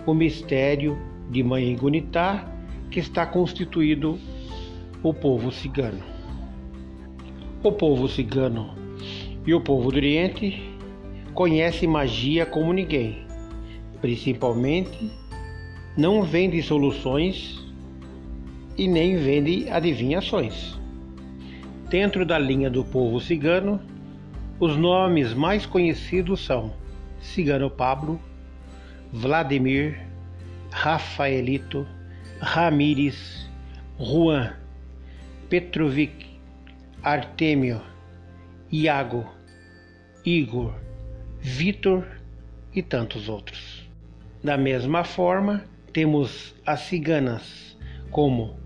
o 0.06 0.14
mistério 0.14 0.96
de 1.30 1.42
Mãe 1.42 1.74
Gunitá, 1.76 2.48
que 2.90 3.00
está 3.00 3.26
constituído 3.26 4.18
o 5.02 5.12
povo 5.12 5.50
cigano. 5.50 6.02
O 7.62 7.72
povo 7.72 8.08
cigano 8.08 8.74
e 9.46 9.52
o 9.52 9.60
povo 9.60 9.90
do 9.90 9.96
Oriente 9.96 10.62
conhecem 11.34 11.88
magia 11.88 12.46
como 12.46 12.72
ninguém, 12.72 13.24
principalmente 14.00 15.10
não 15.96 16.22
vende 16.22 16.62
soluções 16.62 17.64
e 18.76 18.86
nem 18.86 19.16
vende 19.16 19.68
adivinhações. 19.70 20.78
Dentro 21.88 22.26
da 22.26 22.38
linha 22.38 22.68
do 22.68 22.84
povo 22.84 23.20
cigano, 23.20 23.80
os 24.58 24.76
nomes 24.76 25.34
mais 25.34 25.66
conhecidos 25.66 26.44
são 26.44 26.72
Cigano 27.32 27.68
Pablo, 27.68 28.20
Vladimir, 29.12 29.98
Rafaelito, 30.70 31.86
Ramires, 32.40 33.48
Juan, 33.98 34.54
Petrovic, 35.48 36.26
Artemio, 37.02 37.82
Iago, 38.70 39.26
Igor, 40.24 40.74
Vitor 41.40 42.06
e 42.74 42.82
tantos 42.82 43.28
outros. 43.28 43.88
Da 44.42 44.56
mesma 44.56 45.04
forma, 45.04 45.64
temos 45.92 46.54
as 46.64 46.80
ciganas 46.80 47.76
como 48.10 48.56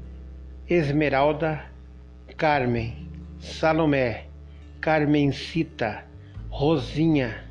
Esmeralda, 0.69 1.65
Carmen, 2.37 3.09
Salomé, 3.39 4.27
Carmencita, 4.81 6.05
Rosinha, 6.51 7.50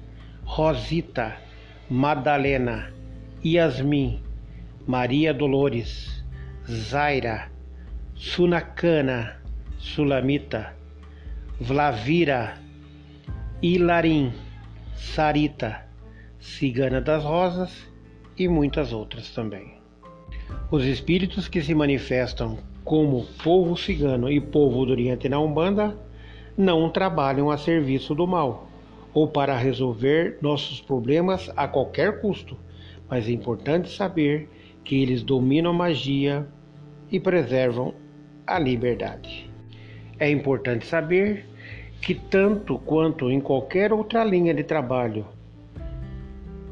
Rosita, 0.49 1.37
Madalena, 1.91 2.91
Yasmin, 3.45 4.19
Maria 4.87 5.31
Dolores, 5.31 6.25
Zaira, 6.67 7.51
Sunacana, 8.15 9.37
Sulamita, 9.77 10.73
Vlavira, 11.61 12.57
Ilarim, 13.61 14.33
Sarita, 14.95 15.85
Cigana 16.39 16.99
das 16.99 17.23
Rosas 17.23 17.71
e 18.35 18.47
muitas 18.47 18.91
outras 18.91 19.29
também. 19.29 19.75
Os 20.71 20.83
espíritos 20.83 21.47
que 21.47 21.61
se 21.61 21.75
manifestam 21.75 22.57
como 22.83 23.23
povo 23.43 23.77
cigano 23.77 24.31
e 24.31 24.41
povo 24.41 24.83
do 24.83 24.93
Oriente 24.93 25.29
na 25.29 25.39
Umbanda 25.39 25.95
não 26.57 26.89
trabalham 26.89 27.51
a 27.51 27.57
serviço 27.57 28.15
do 28.15 28.25
mal 28.25 28.68
ou 29.13 29.27
para 29.27 29.57
resolver 29.57 30.37
nossos 30.41 30.81
problemas 30.81 31.51
a 31.55 31.67
qualquer 31.67 32.21
custo, 32.21 32.57
mas 33.09 33.27
é 33.27 33.31
importante 33.31 33.89
saber 33.89 34.49
que 34.83 35.01
eles 35.01 35.23
dominam 35.23 35.71
a 35.71 35.73
magia 35.73 36.47
e 37.11 37.19
preservam 37.19 37.93
a 38.45 38.59
liberdade. 38.59 39.49
É 40.19 40.29
importante 40.29 40.85
saber 40.85 41.45
que, 42.01 42.13
tanto 42.13 42.77
quanto 42.79 43.29
em 43.31 43.39
qualquer 43.39 43.91
outra 43.91 44.23
linha 44.23 44.53
de 44.53 44.63
trabalho, 44.63 45.25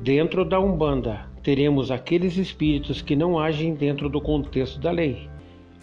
dentro 0.02 0.46
da 0.46 0.60
Umbanda, 0.60 1.28
teremos 1.44 1.92
aqueles 1.92 2.38
espíritos 2.38 3.02
que 3.02 3.16
não 3.16 3.40
agem 3.40 3.74
dentro 3.74 4.10
do 4.10 4.22
contexto 4.22 4.80
da 4.80 4.92
lei, 4.92 5.30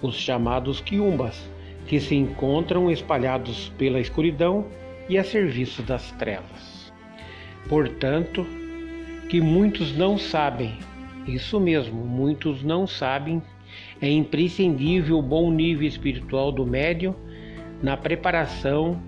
os 0.03 0.15
chamados 0.15 0.81
quiumbas, 0.81 1.49
que 1.87 2.01
se 2.01 2.15
encontram 2.15 2.91
espalhados 2.91 3.71
pela 3.77 4.01
escuridão 4.01 4.67
e 5.09 5.19
a 5.19 5.25
serviço 5.25 5.83
das 5.83 6.11
trevas. 6.13 6.93
Portanto, 7.69 8.47
que 9.29 9.41
muitos 9.41 9.97
não 9.97 10.19
sabem, 10.19 10.79
isso 11.27 11.59
mesmo, 11.59 12.05
muitos 12.05 12.63
não 12.63 12.87
sabem, 12.87 13.43
é 14.01 14.11
imprescindível 14.11 15.19
o 15.19 15.23
bom 15.23 15.51
nível 15.51 15.87
espiritual 15.87 16.53
do 16.53 16.67
médium 16.67 17.15
na 17.83 17.97
preparação 17.97 19.01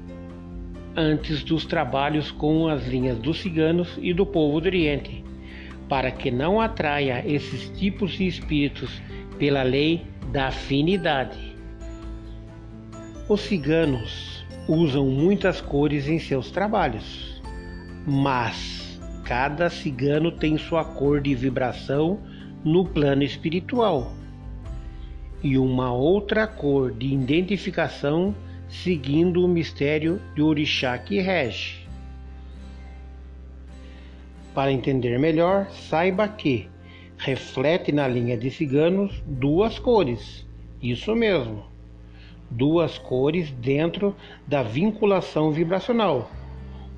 antes 0.97 1.43
dos 1.43 1.67
trabalhos 1.67 2.31
com 2.31 2.69
as 2.69 2.87
linhas 2.87 3.19
dos 3.19 3.41
ciganos 3.41 3.99
e 4.01 4.15
do 4.15 4.25
povo 4.25 4.61
do 4.61 4.67
Oriente, 4.67 5.23
para 5.89 6.11
que 6.11 6.31
não 6.31 6.61
atraia 6.61 7.23
esses 7.27 7.69
tipos 7.79 8.13
de 8.13 8.27
espíritos 8.27 8.91
pela 9.39 9.63
lei 9.63 10.03
da 10.33 10.49
afinidade. 10.49 11.55
Os 13.29 13.43
ciganos 13.43 14.36
usam 14.69 15.07
muitas 15.07 15.61
cores 15.61 16.09
em 16.09 16.19
seus 16.19 16.51
trabalhos, 16.51 17.41
mas 18.07 19.01
cada 19.25 19.71
cigano 19.71 20.33
tem 20.33 20.59
sua 20.59 20.85
cor 20.85 21.21
de 21.21 21.35
vibração 21.35 22.19
no 22.65 22.85
plano 22.85 23.23
espiritual 23.23 24.13
e 25.43 25.57
uma 25.57 25.93
outra 25.93 26.47
cor 26.47 26.93
de 26.93 27.13
identificação 27.13 28.35
seguindo 28.69 29.45
o 29.45 29.49
mistério 29.49 30.21
de 30.35 30.43
orixá 30.43 30.99
que 30.99 31.21
rege. 31.21 31.87
Para 34.53 34.73
entender 34.73 35.19
melhor, 35.19 35.71
saiba 35.71 36.27
que 36.27 36.69
reflete 37.19 37.93
na 37.93 38.09
linha 38.09 38.37
de 38.37 38.51
ciganos 38.51 39.23
duas 39.27 39.79
cores. 39.79 40.47
Isso 40.83 41.15
mesmo 41.15 41.76
duas 42.51 42.99
cores 42.99 43.51
dentro 43.51 44.15
da 44.47 44.63
vinculação 44.63 45.51
vibracional. 45.51 46.31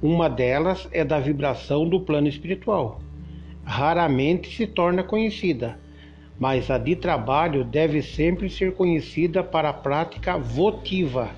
Uma 0.01 0.29
delas 0.29 0.89
é 0.93 1.05
da 1.05 1.19
vibração 1.19 1.89
do 1.89 2.01
plano 2.01 2.29
espiritual. 2.29 3.01
Raramente 3.65 4.55
se 4.55 4.67
torna 4.67 5.03
conhecida, 5.03 5.79
mas 6.39 6.71
a 6.71 6.79
de 6.79 6.95
trabalho 6.95 7.65
deve 7.65 8.01
sempre 8.01 8.49
ser 8.49 8.75
conhecida 8.75 9.43
para 9.43 9.71
a 9.71 9.75
prática 9.75 10.39
votiva 10.39 11.31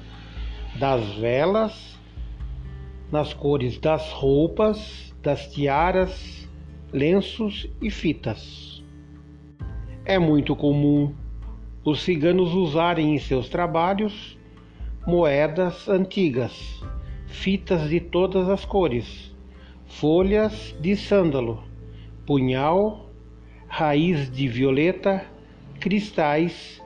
das 0.78 1.14
velas, 1.14 1.98
nas 3.10 3.32
cores 3.32 3.78
das 3.78 4.12
roupas, 4.12 5.14
das 5.22 5.50
tiaras, 5.52 6.48
lenços 6.92 7.68
e 7.80 7.90
fitas. 7.90 8.82
É 10.04 10.18
muito 10.18 10.54
comum 10.54 11.14
os 11.84 12.02
ciganos 12.02 12.52
usarem 12.54 13.14
em 13.14 13.18
seus 13.18 13.48
trabalhos 13.48 14.38
moedas 15.06 15.88
antigas, 15.88 16.82
fitas 17.26 17.88
de 17.88 18.00
todas 18.00 18.48
as 18.48 18.64
cores, 18.64 19.34
folhas 19.86 20.76
de 20.80 20.94
sândalo, 20.94 21.64
punhal, 22.26 23.10
raiz 23.66 24.30
de 24.30 24.46
violeta, 24.46 25.24
cristais, 25.78 26.82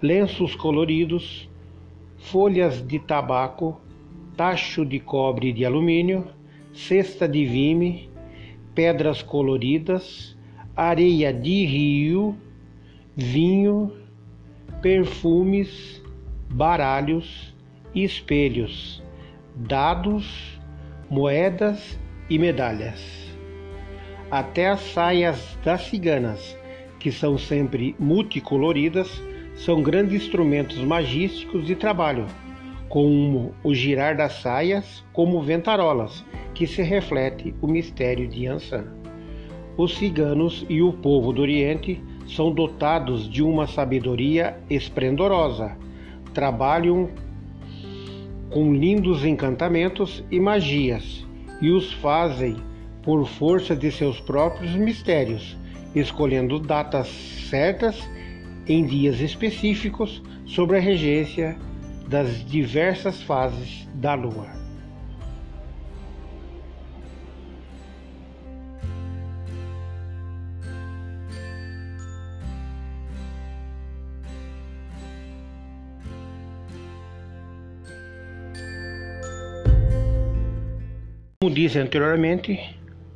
lenços 0.00 0.56
coloridos, 0.56 1.48
folhas 2.16 2.86
de 2.86 2.98
tabaco, 2.98 3.78
tacho 4.36 4.86
de 4.86 4.98
cobre 4.98 5.48
e 5.48 5.52
de 5.52 5.66
alumínio, 5.66 6.26
cesta 6.72 7.28
de 7.28 7.44
vime, 7.44 8.08
pedras 8.74 9.22
coloridas, 9.22 10.36
areia 10.74 11.30
de 11.30 11.66
rio, 11.66 12.34
vinho, 13.14 13.99
perfumes, 14.80 16.02
baralhos, 16.50 17.54
espelhos, 17.94 19.02
dados, 19.54 20.58
moedas 21.10 21.98
e 22.28 22.38
medalhas. 22.38 23.00
Até 24.30 24.68
as 24.68 24.80
saias 24.80 25.58
das 25.64 25.82
ciganas, 25.82 26.56
que 26.98 27.12
são 27.12 27.36
sempre 27.36 27.94
multicoloridas, 27.98 29.22
são 29.54 29.82
grandes 29.82 30.22
instrumentos 30.22 30.78
magísticos 30.78 31.66
de 31.66 31.74
trabalho, 31.74 32.26
como 32.88 33.54
o 33.62 33.74
girar 33.74 34.16
das 34.16 34.40
saias, 34.40 35.04
como 35.12 35.42
ventarolas, 35.42 36.24
que 36.54 36.66
se 36.66 36.82
reflete 36.82 37.54
o 37.60 37.66
mistério 37.66 38.26
de 38.28 38.46
Ansan. 38.46 38.86
Os 39.76 39.96
ciganos 39.96 40.64
e 40.68 40.80
o 40.80 40.92
povo 40.92 41.32
do 41.32 41.42
Oriente 41.42 42.02
são 42.34 42.52
dotados 42.52 43.28
de 43.28 43.42
uma 43.42 43.66
sabedoria 43.66 44.56
esplendorosa, 44.68 45.76
trabalham 46.32 47.10
com 48.50 48.74
lindos 48.74 49.24
encantamentos 49.24 50.24
e 50.30 50.40
magias 50.40 51.26
e 51.60 51.70
os 51.70 51.92
fazem 51.94 52.56
por 53.02 53.26
força 53.26 53.74
de 53.74 53.90
seus 53.90 54.20
próprios 54.20 54.74
mistérios, 54.74 55.56
escolhendo 55.94 56.58
datas 56.58 57.08
certas 57.48 58.08
em 58.66 58.84
dias 58.84 59.20
específicos 59.20 60.22
sobre 60.46 60.76
a 60.76 60.80
regência 60.80 61.56
das 62.08 62.44
diversas 62.44 63.22
fases 63.22 63.88
da 63.94 64.14
Lua. 64.14 64.59
Como 81.42 81.54
disse 81.54 81.78
anteriormente, 81.78 82.60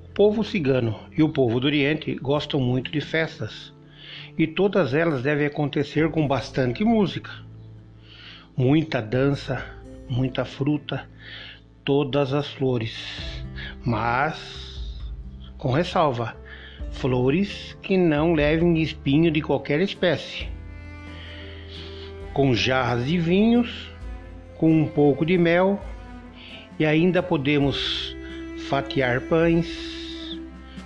o 0.03 0.15
povo 0.15 0.43
cigano 0.43 0.99
e 1.15 1.23
o 1.23 1.29
povo 1.29 1.61
do 1.61 1.67
Oriente 1.67 2.15
gostam 2.15 2.59
muito 2.59 2.91
de 2.91 2.99
festas. 2.99 3.71
E 4.39 4.47
todas 4.47 4.95
elas 4.95 5.23
devem 5.23 5.45
acontecer 5.45 6.11
com 6.11 6.27
bastante 6.27 6.83
música, 6.83 7.31
muita 8.57 9.03
dança, 9.03 9.63
muita 10.09 10.43
fruta, 10.47 11.07
todas 11.85 12.33
as 12.33 12.49
flores, 12.49 12.97
mas 13.85 15.03
com 15.59 15.71
ressalva: 15.71 16.35
flores 16.93 17.77
que 17.83 17.99
não 17.99 18.33
levem 18.33 18.81
espinho 18.81 19.31
de 19.31 19.43
qualquer 19.43 19.83
espécie, 19.83 20.49
com 22.33 22.55
jarras 22.55 23.05
de 23.05 23.19
vinhos, 23.19 23.91
com 24.57 24.73
um 24.73 24.89
pouco 24.89 25.27
de 25.27 25.37
mel 25.37 25.79
e 26.79 26.85
ainda 26.85 27.23
podemos 27.23 28.14
fatiar 28.69 29.21
pães 29.23 30.39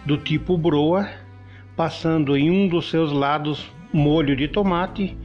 do 0.04 0.18
tipo 0.18 0.58
broa 0.58 1.08
passando 1.76 2.36
em 2.36 2.50
um 2.50 2.66
dos 2.66 2.90
seus 2.90 3.12
lados 3.12 3.70
molho 3.92 4.34
de 4.34 4.48
tomate 4.48 5.16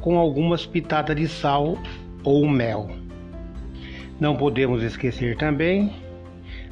com 0.00 0.18
algumas 0.18 0.66
pitadas 0.66 1.14
de 1.14 1.28
sal 1.28 1.78
ou 2.24 2.48
mel. 2.48 2.90
Não 4.18 4.36
podemos 4.36 4.82
esquecer 4.82 5.36
também 5.36 5.92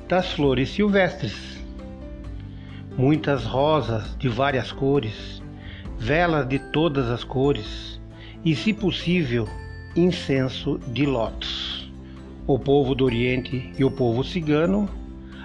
das 0.09 0.33
flores 0.33 0.71
silvestres. 0.71 1.63
Muitas 2.99 3.45
rosas 3.45 4.17
de 4.19 4.29
várias 4.29 4.73
cores, 4.73 5.41
velas 5.99 6.49
de 6.49 6.59
todas 6.59 7.09
as 7.09 7.23
cores 7.23 8.01
e, 8.45 8.57
se 8.57 8.73
possível, 8.73 9.49
incenso 9.95 10.81
de 10.89 11.07
lótus. 11.07 11.91
O 12.45 12.59
povo 12.59 12.93
do 12.95 13.05
Oriente 13.05 13.73
e 13.79 13.85
o 13.85 13.91
povo 13.91 14.25
cigano 14.25 14.89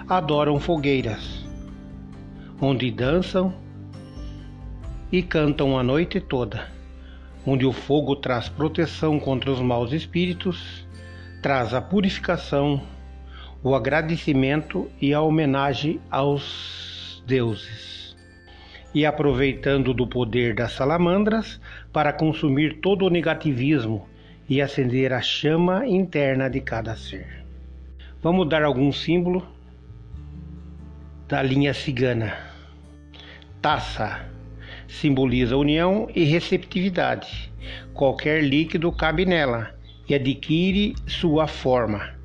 adoram 0.09 0.57
fogueiras, 0.57 1.45
onde 2.61 2.89
dançam 2.89 3.53
e 5.11 5.21
cantam 5.21 5.77
a 5.77 5.83
noite 5.83 6.21
toda, 6.21 6.65
onde 7.45 7.65
o 7.65 7.73
fogo 7.73 8.15
traz 8.15 8.47
proteção 8.47 9.19
contra 9.19 9.51
os 9.51 9.59
maus 9.59 9.91
espíritos, 9.91 10.87
traz 11.41 11.73
a 11.73 11.81
purificação, 11.81 12.81
o 13.61 13.75
agradecimento 13.75 14.89
e 15.01 15.13
a 15.13 15.19
homenagem 15.19 15.99
aos 16.09 17.21
deuses. 17.27 18.15
E 18.93 19.05
aproveitando 19.05 19.93
do 19.93 20.07
poder 20.07 20.55
das 20.55 20.71
salamandras 20.71 21.59
para 21.91 22.13
consumir 22.13 22.79
todo 22.79 23.05
o 23.05 23.09
negativismo 23.09 24.07
e 24.47 24.61
acender 24.61 25.11
a 25.11 25.21
chama 25.21 25.85
interna 25.85 26.49
de 26.49 26.61
cada 26.61 26.95
ser. 26.95 27.45
Vamos 28.23 28.47
dar 28.47 28.63
algum 28.63 28.89
símbolo 28.93 29.56
da 31.27 31.43
linha 31.43 31.73
cigana. 31.73 32.37
Taça 33.61 34.29
simboliza 34.87 35.57
união 35.57 36.07
e 36.15 36.23
receptividade. 36.23 37.51
Qualquer 37.93 38.41
líquido 38.41 38.91
cabe 38.93 39.25
nela 39.25 39.75
e 40.07 40.15
adquire 40.15 40.95
sua 41.05 41.45
forma. 41.45 42.15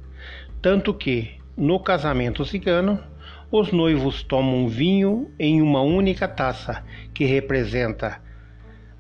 Tanto 0.61 0.95
que, 0.95 1.33
no 1.57 1.81
casamento 1.81 2.45
cigano, 2.45 3.03
os 3.51 3.73
noivos 3.73 4.23
tomam 4.23 4.69
vinho 4.69 5.33
em 5.37 5.61
uma 5.61 5.83
única 5.83 6.29
taça, 6.29 6.85
que 7.13 7.25
representa 7.25 8.23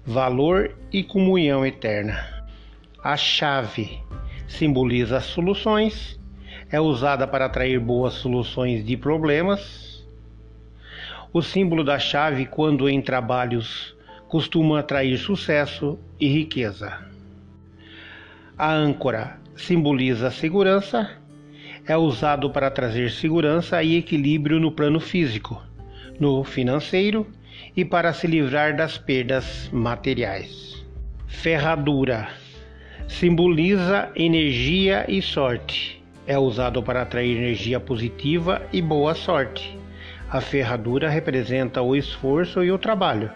valor 0.04 0.76
e 0.92 1.04
comunhão 1.04 1.64
eterna. 1.64 2.26
A 3.04 3.16
chave 3.16 4.00
simboliza 4.48 5.20
soluções, 5.20 6.20
é 6.68 6.80
usada 6.80 7.24
para 7.26 7.46
atrair 7.46 7.78
boas 7.78 8.14
soluções 8.14 8.84
de 8.84 8.96
problemas 8.96 9.91
o 11.32 11.40
símbolo 11.40 11.82
da 11.82 11.98
chave, 11.98 12.46
quando 12.46 12.88
em 12.88 13.00
trabalhos, 13.00 13.96
costuma 14.28 14.80
atrair 14.80 15.16
sucesso 15.18 15.98
e 16.20 16.28
riqueza. 16.28 16.98
A 18.56 18.72
âncora 18.72 19.38
simboliza 19.56 20.30
segurança, 20.30 21.10
é 21.86 21.96
usado 21.96 22.50
para 22.50 22.70
trazer 22.70 23.10
segurança 23.10 23.82
e 23.82 23.96
equilíbrio 23.96 24.60
no 24.60 24.70
plano 24.70 25.00
físico, 25.00 25.62
no 26.20 26.44
financeiro 26.44 27.26
e 27.76 27.84
para 27.84 28.12
se 28.12 28.26
livrar 28.26 28.76
das 28.76 28.98
perdas 28.98 29.68
materiais. 29.72 30.84
Ferradura 31.26 32.28
simboliza 33.08 34.10
energia 34.14 35.04
e 35.08 35.20
sorte. 35.20 36.02
É 36.26 36.38
usado 36.38 36.82
para 36.82 37.02
atrair 37.02 37.36
energia 37.36 37.80
positiva 37.80 38.62
e 38.72 38.80
boa 38.80 39.14
sorte. 39.14 39.81
A 40.32 40.40
ferradura 40.40 41.10
representa 41.10 41.82
o 41.82 41.94
esforço 41.94 42.64
e 42.64 42.72
o 42.72 42.78
trabalho. 42.78 43.30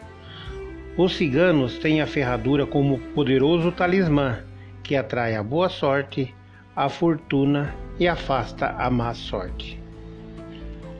Os 0.96 1.14
ciganos 1.14 1.78
têm 1.78 2.00
a 2.00 2.06
ferradura 2.06 2.64
como 2.64 2.98
poderoso 3.14 3.70
talismã 3.70 4.38
que 4.82 4.96
atrai 4.96 5.36
a 5.36 5.42
boa 5.42 5.68
sorte, 5.68 6.34
a 6.74 6.88
fortuna 6.88 7.74
e 8.00 8.08
afasta 8.08 8.68
a 8.78 8.88
má 8.88 9.12
sorte. 9.12 9.78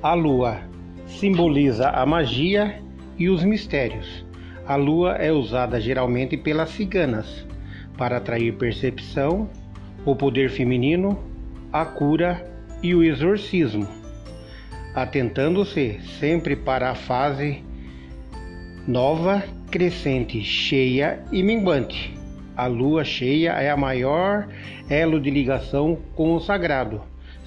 A 0.03 0.13
lua 0.13 0.61
simboliza 1.07 1.89
a 1.89 2.05
magia 2.05 2.79
e 3.17 3.31
os 3.31 3.43
mistérios. 3.43 4.23
A 4.67 4.77
lua 4.77 5.13
é 5.13 5.33
usada 5.33 5.81
geralmente 5.81 6.37
pelas 6.37 6.69
ciganas 6.69 7.47
para 7.97 8.19
atrair 8.19 8.53
percepção, 8.59 9.49
o 10.05 10.15
poder 10.15 10.51
feminino, 10.51 11.19
a 11.73 11.87
cura 11.87 12.47
e 12.83 12.95
o 12.95 13.03
exorcismo 13.03 14.05
atentando-se 14.97 16.01
sempre 16.19 16.57
para 16.57 16.91
a 16.91 16.95
fase 16.95 17.63
nova 18.89 19.45
crescente, 19.71 20.43
cheia 20.43 21.23
e 21.31 21.43
minguante. 21.43 22.15
A 22.57 22.67
lua 22.67 23.05
cheia 23.05 23.51
é 23.51 23.69
a 23.69 23.77
maior 23.77 24.49
elo 24.89 25.21
de 25.21 25.29
ligação 25.29 25.99
com 26.15 26.35
o 26.35 26.41
sagrado, 26.41 27.03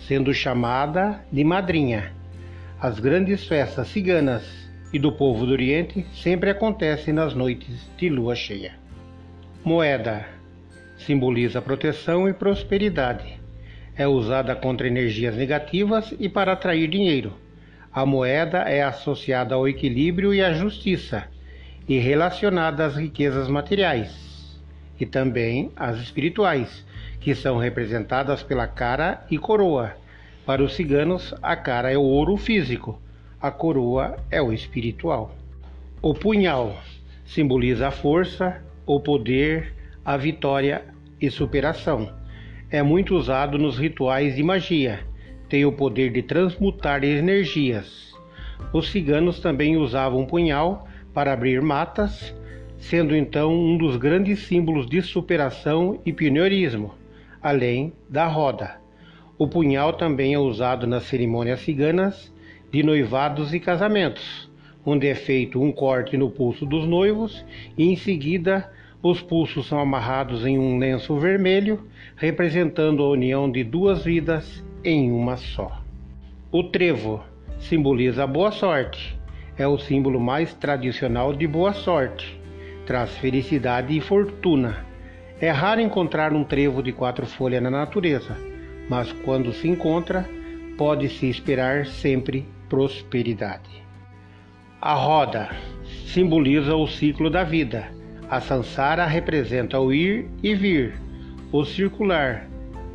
sendo 0.08 0.32
chamada 0.32 1.26
de 1.32 1.44
madrinha. 1.44 2.14
As 2.80 3.00
grandes 3.00 3.48
festas 3.48 3.88
ciganas 3.88 4.44
e 4.94 5.00
do 5.00 5.12
povo 5.12 5.48
do 5.48 5.52
Oriente 5.52 6.06
sempre 6.14 6.52
acontecem 6.52 7.12
nas 7.12 7.34
noites 7.34 7.90
de 7.98 8.10
lua 8.10 8.36
cheia. 8.36 8.74
Moeda 9.66 10.24
simboliza 10.98 11.60
proteção 11.64 12.30
e 12.30 12.34
prosperidade. 12.34 13.39
É 14.00 14.08
usada 14.08 14.56
contra 14.56 14.88
energias 14.88 15.36
negativas 15.36 16.16
e 16.18 16.30
para 16.30 16.54
atrair 16.54 16.88
dinheiro. 16.88 17.34
A 17.92 18.06
moeda 18.06 18.60
é 18.60 18.82
associada 18.82 19.56
ao 19.56 19.68
equilíbrio 19.68 20.34
e 20.34 20.42
à 20.42 20.54
justiça 20.54 21.26
e 21.86 22.00
relacionada 22.00 22.86
às 22.86 22.96
riquezas 22.96 23.50
materiais 23.50 24.58
e 24.98 25.06
também 25.06 25.74
às 25.76 25.98
espirituais, 25.98 26.86
que 27.20 27.36
são 27.36 27.58
representadas 27.58 28.42
pela 28.42 28.68
cara 28.68 29.26
e 29.30 29.38
coroa. 29.38 29.92
Para 30.46 30.64
os 30.64 30.76
ciganos, 30.76 31.36
a 31.42 31.58
cara 31.58 31.92
é 31.92 31.98
o 31.98 32.02
ouro 32.02 32.38
físico, 32.38 33.02
a 33.42 33.52
coroa 33.52 34.16
é 34.32 34.42
o 34.42 34.54
espiritual. 34.54 35.36
O 36.02 36.14
punhal 36.14 36.82
simboliza 37.26 37.90
a 37.90 37.92
força, 37.92 38.64
o 38.86 38.98
poder, 39.02 39.74
a 40.06 40.16
vitória 40.16 40.86
e 41.20 41.30
superação. 41.30 42.18
É 42.72 42.84
muito 42.84 43.16
usado 43.16 43.58
nos 43.58 43.80
rituais 43.80 44.36
de 44.36 44.44
magia. 44.44 45.00
Tem 45.50 45.66
o 45.66 45.72
poder 45.72 46.12
de 46.12 46.22
transmutar 46.22 47.04
energias. 47.04 48.14
Os 48.72 48.92
ciganos 48.92 49.40
também 49.40 49.76
usavam 49.76 50.24
punhal 50.24 50.88
para 51.12 51.34
abrir 51.34 51.64
matas, 51.64 52.32
sendo 52.78 53.16
então 53.16 53.52
um 53.52 53.76
dos 53.76 53.98
grandes 53.98 54.44
símbolos 54.44 54.86
de 54.86 55.02
superação 55.02 56.00
e 56.06 56.14
pioneirismo, 56.14 56.94
além 57.42 57.92
da 58.08 58.28
roda. 58.28 58.80
O 59.36 59.48
punhal 59.48 59.94
também 59.94 60.36
é 60.36 60.40
usado 60.40 60.86
nas 60.86 61.06
cerimônias 61.06 61.62
ciganas 61.62 62.32
de 62.72 62.84
noivados 62.84 63.52
e 63.52 63.60
casamentos, 63.60 64.48
onde 64.86 65.08
é 65.08 65.16
feito 65.16 65.60
um 65.60 65.72
corte 65.72 66.16
no 66.16 66.30
pulso 66.30 66.68
dos 66.68 66.86
noivos 66.86 67.44
e 67.76 67.86
em 67.86 67.96
seguida 67.96 68.72
os 69.02 69.22
pulsos 69.22 69.66
são 69.66 69.80
amarrados 69.80 70.46
em 70.46 70.60
um 70.60 70.78
lenço 70.78 71.18
vermelho, 71.18 71.88
representando 72.20 73.02
a 73.02 73.10
união 73.10 73.50
de 73.50 73.64
duas 73.64 74.04
vidas 74.04 74.64
em 74.84 75.12
uma 75.12 75.38
só. 75.38 75.82
O 76.52 76.64
trevo 76.66 77.24
simboliza 77.60 78.26
a 78.26 78.28
boa 78.28 78.52
sorte. 78.52 79.18
É 79.58 79.66
o 79.66 79.80
símbolo 79.80 80.20
mais 80.20 80.54
tradicional 80.54 81.34
de 81.34 81.48
boa 81.48 81.74
sorte. 81.74 82.40
Traz 82.86 83.18
felicidade 83.18 83.98
e 83.98 84.02
fortuna. 84.02 84.86
É 85.42 85.50
raro 85.50 85.82
encontrar 85.82 86.34
um 86.34 86.44
trevo 86.44 86.84
de 86.84 86.92
quatro 86.92 87.26
folhas 87.26 87.64
na 87.64 87.72
natureza, 87.72 88.38
mas 88.90 89.12
quando 89.24 89.52
se 89.52 89.68
encontra, 89.68 90.30
pode-se 90.78 91.30
esperar 91.30 91.86
sempre 91.86 92.46
prosperidade. 92.68 93.70
A 94.82 94.94
roda 94.94 95.50
simboliza 96.06 96.76
o 96.76 96.86
ciclo 96.86 97.30
da 97.30 97.44
vida 97.44 97.98
a 98.30 98.40
sansara 98.40 99.08
representa 99.08 99.80
o 99.80 99.92
ir 99.92 100.30
e 100.44 100.54
vir, 100.54 100.94
o 101.52 101.66
circular, 101.66 102.48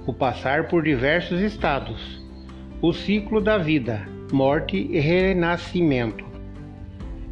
o 0.06 0.12
passar 0.12 0.68
por 0.68 0.84
diversos 0.84 1.40
estados, 1.40 2.22
o 2.80 2.92
ciclo 2.92 3.40
da 3.40 3.58
vida, 3.58 4.06
morte 4.32 4.76
e 4.76 5.00
renascimento. 5.00 6.24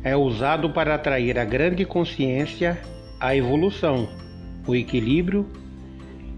É 0.02 0.16
usado 0.16 0.70
para 0.70 0.96
atrair 0.96 1.38
a 1.38 1.44
grande 1.44 1.85
consciência, 1.85 2.76
a 3.20 3.37
evolução, 3.37 4.08
o 4.66 4.74
equilíbrio 4.74 5.46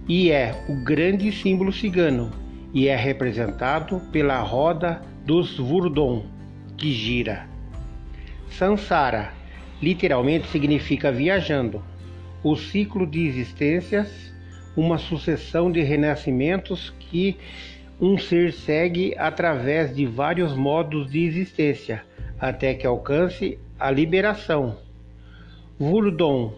e 0.06 0.30
é 0.30 0.54
o 0.68 0.84
grande 0.84 1.32
símbolo 1.32 1.72
cigano 1.72 2.30
e 2.74 2.86
é 2.86 2.96
representado 2.96 4.00
pela 4.12 4.38
roda 4.40 5.00
dos 5.24 5.56
Vurdon, 5.56 6.26
que 6.76 6.92
gira. 6.92 7.48
Sansara 8.50 9.32
literalmente 9.80 10.46
significa 10.48 11.10
viajando. 11.10 11.82
O 12.42 12.54
ciclo 12.54 13.06
de 13.06 13.26
existências, 13.26 14.33
uma 14.76 14.98
sucessão 14.98 15.70
de 15.70 15.80
renascimentos 15.82 16.90
que 16.98 17.36
um 18.00 18.18
ser 18.18 18.52
segue 18.52 19.14
através 19.16 19.94
de 19.94 20.04
vários 20.04 20.54
modos 20.54 21.10
de 21.10 21.24
existência, 21.24 22.02
até 22.38 22.74
que 22.74 22.86
alcance 22.86 23.58
a 23.78 23.90
liberação. 23.90 24.78
Vurdon, 25.78 26.54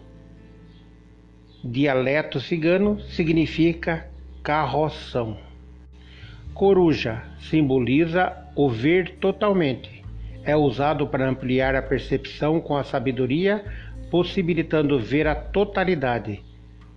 dialeto 1.63 2.39
cigano, 2.39 2.99
significa 3.01 4.09
carroção. 4.43 5.37
Coruja 6.53 7.23
simboliza 7.39 8.35
o 8.55 8.69
ver 8.69 9.17
totalmente 9.19 9.97
é 10.47 10.55
usado 10.55 11.05
para 11.05 11.27
ampliar 11.27 11.75
a 11.75 11.81
percepção 11.81 12.61
com 12.61 12.77
a 12.77 12.83
sabedoria, 12.85 13.65
possibilitando 14.09 14.97
ver 14.97 15.27
a 15.27 15.35
totalidade, 15.35 16.41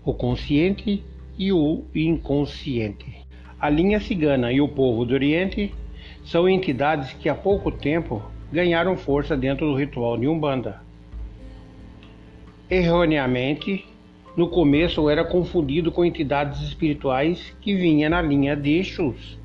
o 0.04 0.14
consciente 0.14 1.02
e 1.40 1.55
o 1.55 1.87
inconsciente. 1.94 3.26
A 3.59 3.70
linha 3.70 3.98
cigana 3.98 4.53
e 4.53 4.61
o 4.61 4.68
povo 4.68 5.07
do 5.07 5.14
Oriente 5.14 5.72
são 6.22 6.46
entidades 6.46 7.14
que 7.14 7.31
há 7.31 7.35
pouco 7.35 7.72
tempo 7.72 8.22
ganharam 8.53 8.94
força 8.94 9.35
dentro 9.35 9.66
do 9.66 9.74
ritual 9.74 10.18
de 10.18 10.29
Umbanda. 10.29 10.83
Erroneamente, 12.70 13.87
no 14.37 14.48
começo 14.48 15.09
era 15.09 15.24
confundido 15.24 15.90
com 15.90 16.05
entidades 16.05 16.61
espirituais 16.61 17.57
que 17.62 17.74
vinham 17.74 18.11
na 18.11 18.20
linha 18.20 18.55
de 18.55 18.76
Exus. 18.76 19.38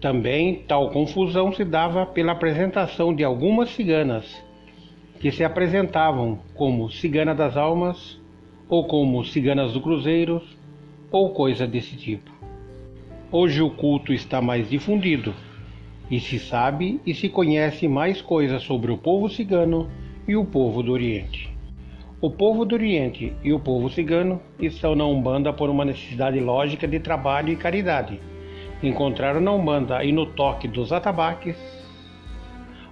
Também 0.00 0.64
tal 0.66 0.88
confusão 0.90 1.52
se 1.52 1.66
dava 1.66 2.06
pela 2.06 2.32
apresentação 2.32 3.14
de 3.14 3.22
algumas 3.22 3.68
ciganas, 3.68 4.42
que 5.20 5.30
se 5.30 5.44
apresentavam 5.44 6.38
como 6.54 6.90
cigana 6.90 7.34
das 7.34 7.58
almas, 7.58 8.18
ou 8.70 8.86
como 8.86 9.22
ciganas 9.22 9.74
do 9.74 9.82
cruzeiro, 9.82 10.40
ou 11.16 11.30
coisa 11.30 11.66
desse 11.66 11.96
tipo. 11.96 12.30
Hoje 13.30 13.62
o 13.62 13.70
culto 13.70 14.12
está 14.12 14.42
mais 14.42 14.68
difundido 14.68 15.34
e 16.10 16.18
se 16.18 16.38
sabe 16.38 17.00
e 17.06 17.14
se 17.14 17.28
conhece 17.28 17.86
mais 17.86 18.20
coisas 18.20 18.62
sobre 18.62 18.90
o 18.92 18.98
povo 18.98 19.28
cigano 19.28 19.88
e 20.26 20.36
o 20.36 20.44
povo 20.44 20.82
do 20.82 20.92
Oriente. 20.92 21.52
O 22.20 22.30
povo 22.30 22.64
do 22.64 22.74
Oriente 22.74 23.32
e 23.42 23.52
o 23.52 23.60
povo 23.60 23.88
cigano 23.88 24.40
estão 24.58 24.94
na 24.94 25.06
Umbanda 25.06 25.52
por 25.52 25.70
uma 25.70 25.84
necessidade 25.84 26.40
lógica 26.40 26.88
de 26.88 26.98
trabalho 26.98 27.50
e 27.52 27.56
caridade 27.56 28.20
encontraram 28.82 29.40
na 29.40 29.52
Umbanda 29.52 30.04
e 30.04 30.12
no 30.12 30.26
toque 30.26 30.68
dos 30.68 30.92
atabaques, 30.92 31.56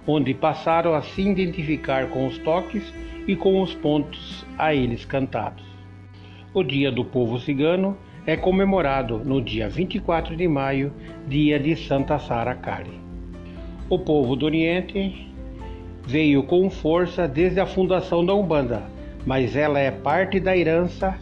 onde 0.07 0.33
passaram 0.33 0.93
a 0.93 1.01
se 1.01 1.21
identificar 1.21 2.09
com 2.09 2.27
os 2.27 2.37
toques 2.39 2.83
e 3.27 3.35
com 3.35 3.61
os 3.61 3.73
pontos 3.73 4.45
a 4.57 4.73
eles 4.73 5.05
cantados. 5.05 5.63
O 6.53 6.63
Dia 6.63 6.91
do 6.91 7.05
Povo 7.05 7.39
Cigano 7.39 7.97
é 8.25 8.37
comemorado 8.37 9.19
no 9.19 9.41
dia 9.41 9.69
24 9.69 10.35
de 10.35 10.47
maio, 10.47 10.93
dia 11.27 11.59
de 11.59 11.75
Santa 11.75 12.19
Sara 12.19 12.55
Kali. 12.55 12.99
O 13.89 13.99
povo 13.99 14.35
do 14.35 14.45
Oriente 14.45 15.29
veio 16.05 16.43
com 16.43 16.69
força 16.69 17.27
desde 17.27 17.59
a 17.59 17.65
fundação 17.65 18.25
da 18.25 18.33
Umbanda, 18.33 18.83
mas 19.25 19.55
ela 19.55 19.79
é 19.79 19.91
parte 19.91 20.39
da 20.39 20.55
herança 20.55 21.17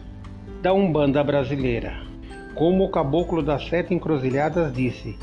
da 0.62 0.72
Umbanda 0.72 1.22
brasileira 1.22 2.12
como 2.54 2.84
o 2.84 2.88
caboclo 2.88 3.42
das 3.42 3.66
sete 3.66 3.94
encruzilhadas 3.94 4.72
disse, 4.72 5.16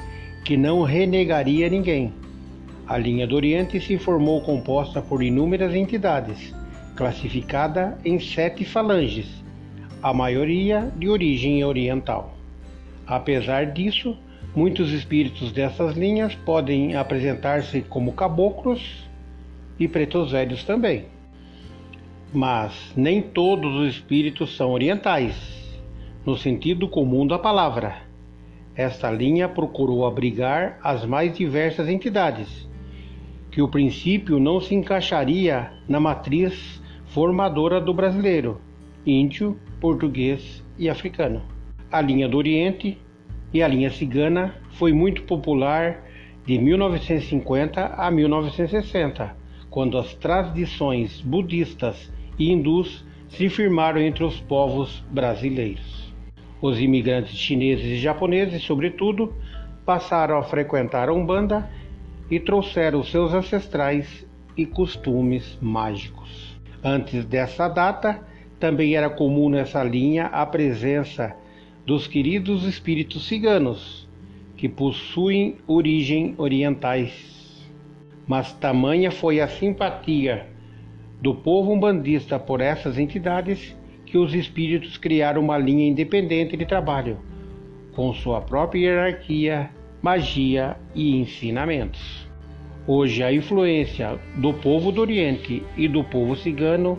que 0.44 0.58
não 0.58 0.84
renegaria 0.84 1.70
ninguém. 1.70 2.14
A 2.88 2.98
linha 2.98 3.28
do 3.28 3.36
Oriente 3.36 3.80
se 3.80 3.98
formou 3.98 4.42
composta 4.42 5.02
por 5.02 5.22
inúmeras 5.22 5.76
entidades, 5.76 6.54
classificada 6.96 7.98
em 8.04 8.20
sete 8.20 8.66
falanges, 8.66 9.28
a 10.02 10.14
maioria 10.14 10.92
de 10.96 11.10
origem 11.10 11.64
oriental. 11.64 12.34
Apesar 13.06 13.66
disso, 13.66 14.18
muitos 14.56 14.92
espíritos 14.92 15.52
dessas 15.52 15.98
linhas 15.98 16.34
podem 16.36 16.96
apresentar-se 16.96 17.82
como 17.82 18.14
caboclos 18.14 19.08
e 19.78 19.88
pretos 19.88 20.32
velhos 20.32 20.64
também. 20.64 21.06
Mas 22.34 22.94
nem 22.96 23.22
todos 23.22 23.76
os 23.76 23.96
espíritos 23.96 24.56
são 24.56 24.72
orientais 24.72 25.36
no 26.26 26.38
sentido 26.38 26.88
comum 26.88 27.26
da 27.26 27.40
palavra. 27.40 27.98
Esta 28.76 29.12
linha 29.12 29.50
procurou 29.50 30.06
abrigar 30.06 30.80
as 30.82 31.06
mais 31.06 31.36
diversas 31.36 31.90
entidades, 31.90 32.70
que 33.52 33.62
o 33.62 33.68
princípio 33.68 34.40
não 34.40 34.62
se 34.62 34.76
encaixaria 34.76 35.74
na 35.88 36.00
matriz 36.00 36.82
formadora 37.08 37.82
do 37.82 37.94
brasileiro, 37.94 38.62
índio, 39.06 39.60
português 39.80 40.64
e 40.78 40.90
africano. 40.90 41.42
A 41.92 42.02
linha 42.02 42.28
do 42.28 42.38
Oriente 42.38 42.98
e 43.54 43.64
a 43.64 43.68
linha 43.68 43.90
cigana 43.90 44.56
foi 44.72 44.94
muito 44.94 45.24
popular 45.24 46.06
de 46.46 46.58
1950 46.58 47.94
a 47.96 48.12
1960, 48.12 49.36
quando 49.70 49.98
as 49.98 50.14
tradições 50.16 51.22
budistas 51.22 52.12
e 52.38 52.52
hindus 52.52 53.06
se 53.30 53.50
firmaram 53.50 54.00
entre 54.02 54.24
os 54.24 54.40
povos 54.40 55.04
brasileiros. 55.12 56.14
Os 56.62 56.80
imigrantes 56.80 57.36
chineses 57.36 57.86
e 57.86 57.98
japoneses, 57.98 58.64
sobretudo, 58.64 59.34
passaram 59.86 60.38
a 60.38 60.44
frequentar 60.44 61.10
a 61.10 61.14
Umbanda 61.14 61.70
e 62.30 62.40
trouxeram 62.40 63.04
seus 63.04 63.34
ancestrais 63.34 64.28
e 64.58 64.66
costumes 64.66 65.58
mágicos. 65.62 66.60
Antes 66.84 67.26
dessa 67.26 67.68
data, 67.68 68.28
também 68.60 68.96
era 68.96 69.10
comum 69.10 69.50
nessa 69.50 69.84
linha 69.84 70.26
a 70.26 70.46
presença 70.46 71.36
dos 71.86 72.08
queridos 72.08 72.66
espíritos 72.66 73.28
ciganos, 73.28 74.08
que 74.58 74.68
possuem 74.68 75.56
origem 75.66 76.36
orientais. 76.38 77.68
Mas 78.28 78.52
tamanha 78.54 79.10
foi 79.10 79.40
a 79.40 79.48
simpatia 79.48 80.46
do 81.22 81.34
povo 81.34 81.72
umbandista 81.72 82.38
por 82.38 82.62
essas 82.62 82.98
entidades 82.98 83.76
que 84.06 84.18
os 84.18 84.34
espíritos 84.34 84.98
criaram 84.98 85.42
uma 85.42 85.58
linha 85.58 85.88
independente 85.88 86.58
de 86.58 86.66
trabalho, 86.66 87.18
com 87.94 88.14
sua 88.14 88.42
própria 88.42 88.82
hierarquia, 88.82 89.70
magia 90.02 90.76
e 90.94 91.16
ensinamentos. 91.16 92.28
Hoje, 92.86 93.24
a 93.24 93.32
influência 93.32 94.20
do 94.36 94.54
povo 94.54 94.92
do 94.92 95.02
Oriente 95.02 95.64
e 95.78 95.88
do 95.88 96.04
povo 96.04 96.36
cigano 96.36 96.98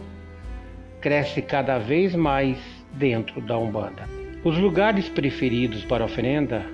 cresce 1.00 1.40
cada 1.40 1.78
vez 1.78 2.14
mais 2.14 2.58
dentro 2.92 3.40
da 3.40 3.58
Umbanda. 3.58 4.08
Os 4.44 4.56
lugares 4.58 5.08
preferidos 5.08 5.84
para 5.84 6.04
oferenda 6.04 6.64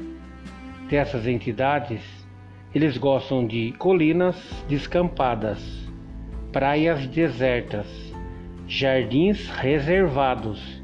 dessas 0.89 1.27
entidades, 1.27 2.01
eles 2.75 2.97
gostam 2.97 3.47
de 3.47 3.73
colinas 3.79 4.37
descampadas, 4.69 5.59
praias 6.53 7.07
desertas, 7.07 7.87
jardins 8.69 9.49
reservados, 9.49 10.83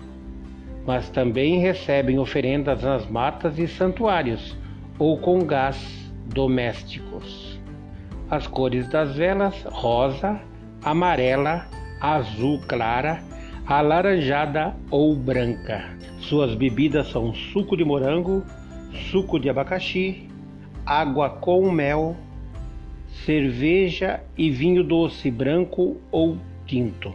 mas 0.87 1.09
também 1.11 1.59
recebem 1.59 2.19
oferendas 2.19 2.83
nas 2.83 3.09
matas 3.09 3.59
e 3.59 3.69
santuários 3.69 4.57
ou 4.99 5.19
com 5.19 5.45
gás 5.45 6.13
domésticos. 6.27 7.61
As 8.31 8.47
cores 8.47 8.89
das 8.89 9.15
velas: 9.15 9.55
rosa, 9.65 10.41
amarela, 10.83 11.67
azul 12.01 12.61
clara, 12.67 13.23
alaranjada 13.67 14.75
ou 14.91 15.15
branca. 15.15 15.97
Suas 16.21 16.55
bebidas 16.55 17.09
são 17.09 17.33
suco 17.35 17.77
de 17.77 17.85
morango, 17.85 18.45
suco 19.11 19.39
de 19.39 19.49
abacaxi, 19.49 20.29
água 20.85 21.31
com 21.31 21.71
mel, 21.71 22.17
cerveja 23.25 24.21
e 24.37 24.51
vinho 24.51 24.83
doce 24.83 25.31
branco 25.31 25.97
ou 26.11 26.37
tinto. 26.67 27.13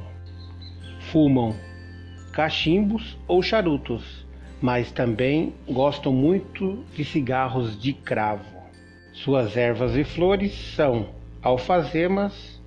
Fumam 1.11 1.53
cachimbos 2.31 3.17
ou 3.27 3.41
charutos, 3.41 4.25
mas 4.61 4.91
também 4.91 5.53
gostam 5.67 6.13
muito 6.13 6.83
de 6.95 7.03
cigarros 7.03 7.79
de 7.79 7.93
cravo. 7.93 8.57
Suas 9.11 9.57
ervas 9.57 9.95
e 9.95 10.03
flores 10.03 10.53
são 10.75 11.09
alfazemas, 11.41 12.61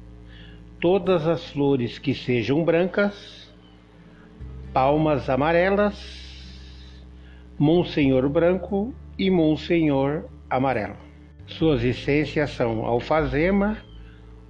todas 0.81 1.25
as 1.25 1.49
flores 1.51 1.99
que 2.01 2.15
sejam 2.15 2.65
brancas, 2.65 3.40
palmas 4.73 5.29
amarelas, 5.29 6.21
Monsenhor 7.59 8.29
branco 8.29 8.95
e 9.19 9.31
Monsenhor 9.31 10.25
amarelo. 10.49 10.97
Suas 11.47 11.83
essências 11.83 12.51
são 12.51 12.87
alfazema, 12.87 13.77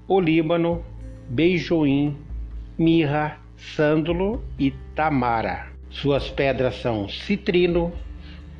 olíbano, 0.06 0.84
beijoim, 1.28 2.16
mirra, 2.78 3.38
sândalo 3.56 4.44
e 4.58 4.70
tamara. 4.94 5.68
Suas 5.88 6.30
pedras 6.30 6.76
são 6.76 7.08
citrino, 7.08 7.92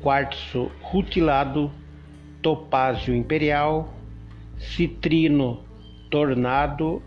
quartzo 0.01 0.71
rutilado, 0.81 1.71
topázio 2.41 3.15
imperial, 3.15 3.93
citrino 4.57 5.63
tornado, 6.09 7.01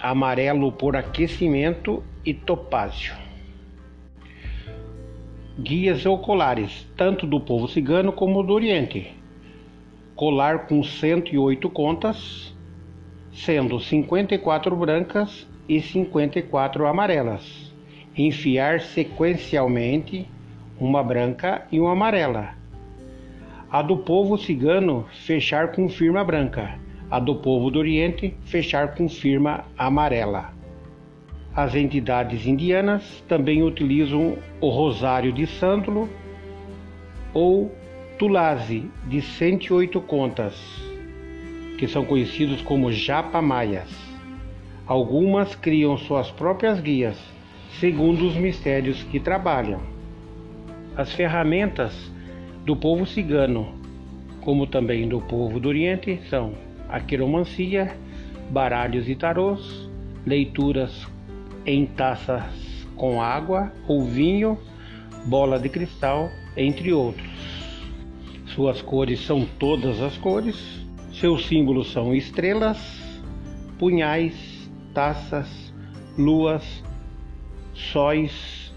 amarelo 0.00 0.72
por 0.72 0.96
aquecimento 0.96 2.02
e 2.24 2.34
topázio 2.34 3.30
guias 5.60 6.06
ou 6.06 6.18
colares, 6.18 6.86
tanto 6.96 7.26
do 7.26 7.38
povo 7.38 7.68
cigano 7.68 8.12
como 8.12 8.42
do 8.42 8.54
Oriente. 8.54 9.14
Colar 10.16 10.66
com 10.66 10.82
108 10.82 11.68
contas, 11.68 12.54
sendo 13.32 13.78
54 13.78 14.74
brancas 14.74 15.46
e 15.68 15.80
54 15.80 16.86
amarelas. 16.86 17.72
Enfiar 18.16 18.80
sequencialmente 18.80 20.26
uma 20.78 21.02
branca 21.02 21.66
e 21.70 21.78
uma 21.78 21.92
amarela. 21.92 22.54
A 23.70 23.82
do 23.82 23.98
povo 23.98 24.38
cigano 24.38 25.06
fechar 25.12 25.72
com 25.72 25.88
firma 25.88 26.24
branca. 26.24 26.78
A 27.10 27.18
do 27.18 27.34
povo 27.34 27.72
do 27.72 27.80
Oriente 27.80 28.36
fechar 28.44 28.94
com 28.94 29.08
firma 29.08 29.64
amarela. 29.76 30.52
As 31.56 31.74
entidades 31.74 32.46
indianas 32.46 33.24
também 33.26 33.64
utilizam 33.64 34.38
o 34.60 34.68
rosário 34.68 35.32
de 35.32 35.44
sândalo 35.44 36.08
ou 37.34 37.74
tulasi 38.16 38.88
de 39.08 39.20
108 39.20 40.00
contas, 40.02 40.54
que 41.78 41.88
são 41.88 42.04
conhecidos 42.04 42.62
como 42.62 42.92
japamaias. 42.92 43.90
Algumas 44.86 45.56
criam 45.56 45.96
suas 45.98 46.30
próprias 46.30 46.78
guias, 46.78 47.18
segundo 47.80 48.24
os 48.24 48.36
mistérios 48.36 49.02
que 49.02 49.18
trabalham. 49.18 49.80
As 50.96 51.12
ferramentas 51.12 51.92
do 52.64 52.76
povo 52.76 53.04
cigano, 53.04 53.74
como 54.42 54.64
também 54.64 55.08
do 55.08 55.20
povo 55.20 55.58
do 55.58 55.68
Oriente, 55.68 56.20
são 56.28 56.69
a 56.90 57.00
quiromancia, 57.00 57.96
baralhos 58.50 59.08
e 59.08 59.14
tarôs, 59.14 59.88
leituras 60.26 61.06
em 61.64 61.86
taças 61.86 62.70
com 62.96 63.22
água 63.22 63.72
ou 63.88 64.04
vinho, 64.04 64.58
bola 65.26 65.58
de 65.58 65.68
cristal, 65.68 66.28
entre 66.56 66.92
outros. 66.92 67.30
Suas 68.46 68.82
cores 68.82 69.20
são 69.20 69.46
todas 69.58 70.02
as 70.02 70.16
cores, 70.18 70.84
seus 71.12 71.46
símbolos 71.46 71.92
são 71.92 72.14
estrelas, 72.14 72.78
punhais, 73.78 74.34
taças, 74.92 75.72
luas, 76.18 76.84
sóis 77.72 78.74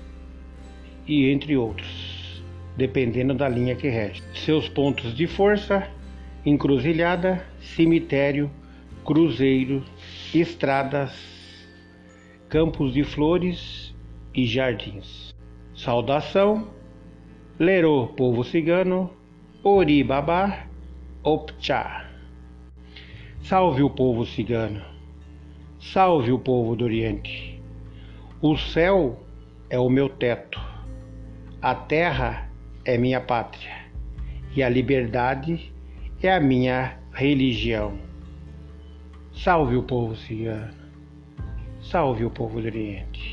e 1.07 1.29
entre 1.29 1.57
outros, 1.57 2.43
dependendo 2.77 3.33
da 3.33 3.49
linha 3.49 3.75
que 3.75 3.89
rege. 3.89 4.21
Seus 4.33 4.69
pontos 4.69 5.13
de 5.15 5.27
força: 5.27 5.87
encruzilhada, 6.45 7.45
cemitério, 7.63 8.51
cruzeiro, 9.03 9.83
estradas, 10.33 11.11
campos 12.49 12.93
de 12.93 13.03
flores 13.03 13.95
e 14.33 14.45
jardins. 14.45 15.33
Saudação, 15.73 16.67
Lerô, 17.57 18.07
povo 18.07 18.43
cigano, 18.43 19.09
Ori 19.63 20.03
Babá, 20.03 20.67
Opchá. 21.23 22.09
Salve 23.41 23.81
o 23.83 23.89
povo 23.89 24.25
cigano, 24.25 24.81
salve 25.79 26.31
o 26.31 26.39
povo 26.39 26.75
do 26.75 26.85
Oriente. 26.85 27.61
O 28.41 28.57
céu 28.57 29.19
é 29.69 29.79
o 29.79 29.89
meu 29.89 30.09
teto, 30.09 30.59
a 31.61 31.73
terra 31.73 32.49
é 32.85 32.97
minha 32.97 33.21
pátria 33.21 33.83
e 34.55 34.61
a 34.61 34.69
liberdade 34.69 35.73
é 36.27 36.33
a 36.33 36.39
minha 36.39 36.97
religião. 37.11 37.99
Salve 39.33 39.75
o 39.75 39.83
povo 39.83 40.15
cigano. 40.15 40.73
Salve 41.81 42.23
o 42.23 42.29
povo 42.29 42.61
do 42.61 42.67
Oriente. 42.67 43.32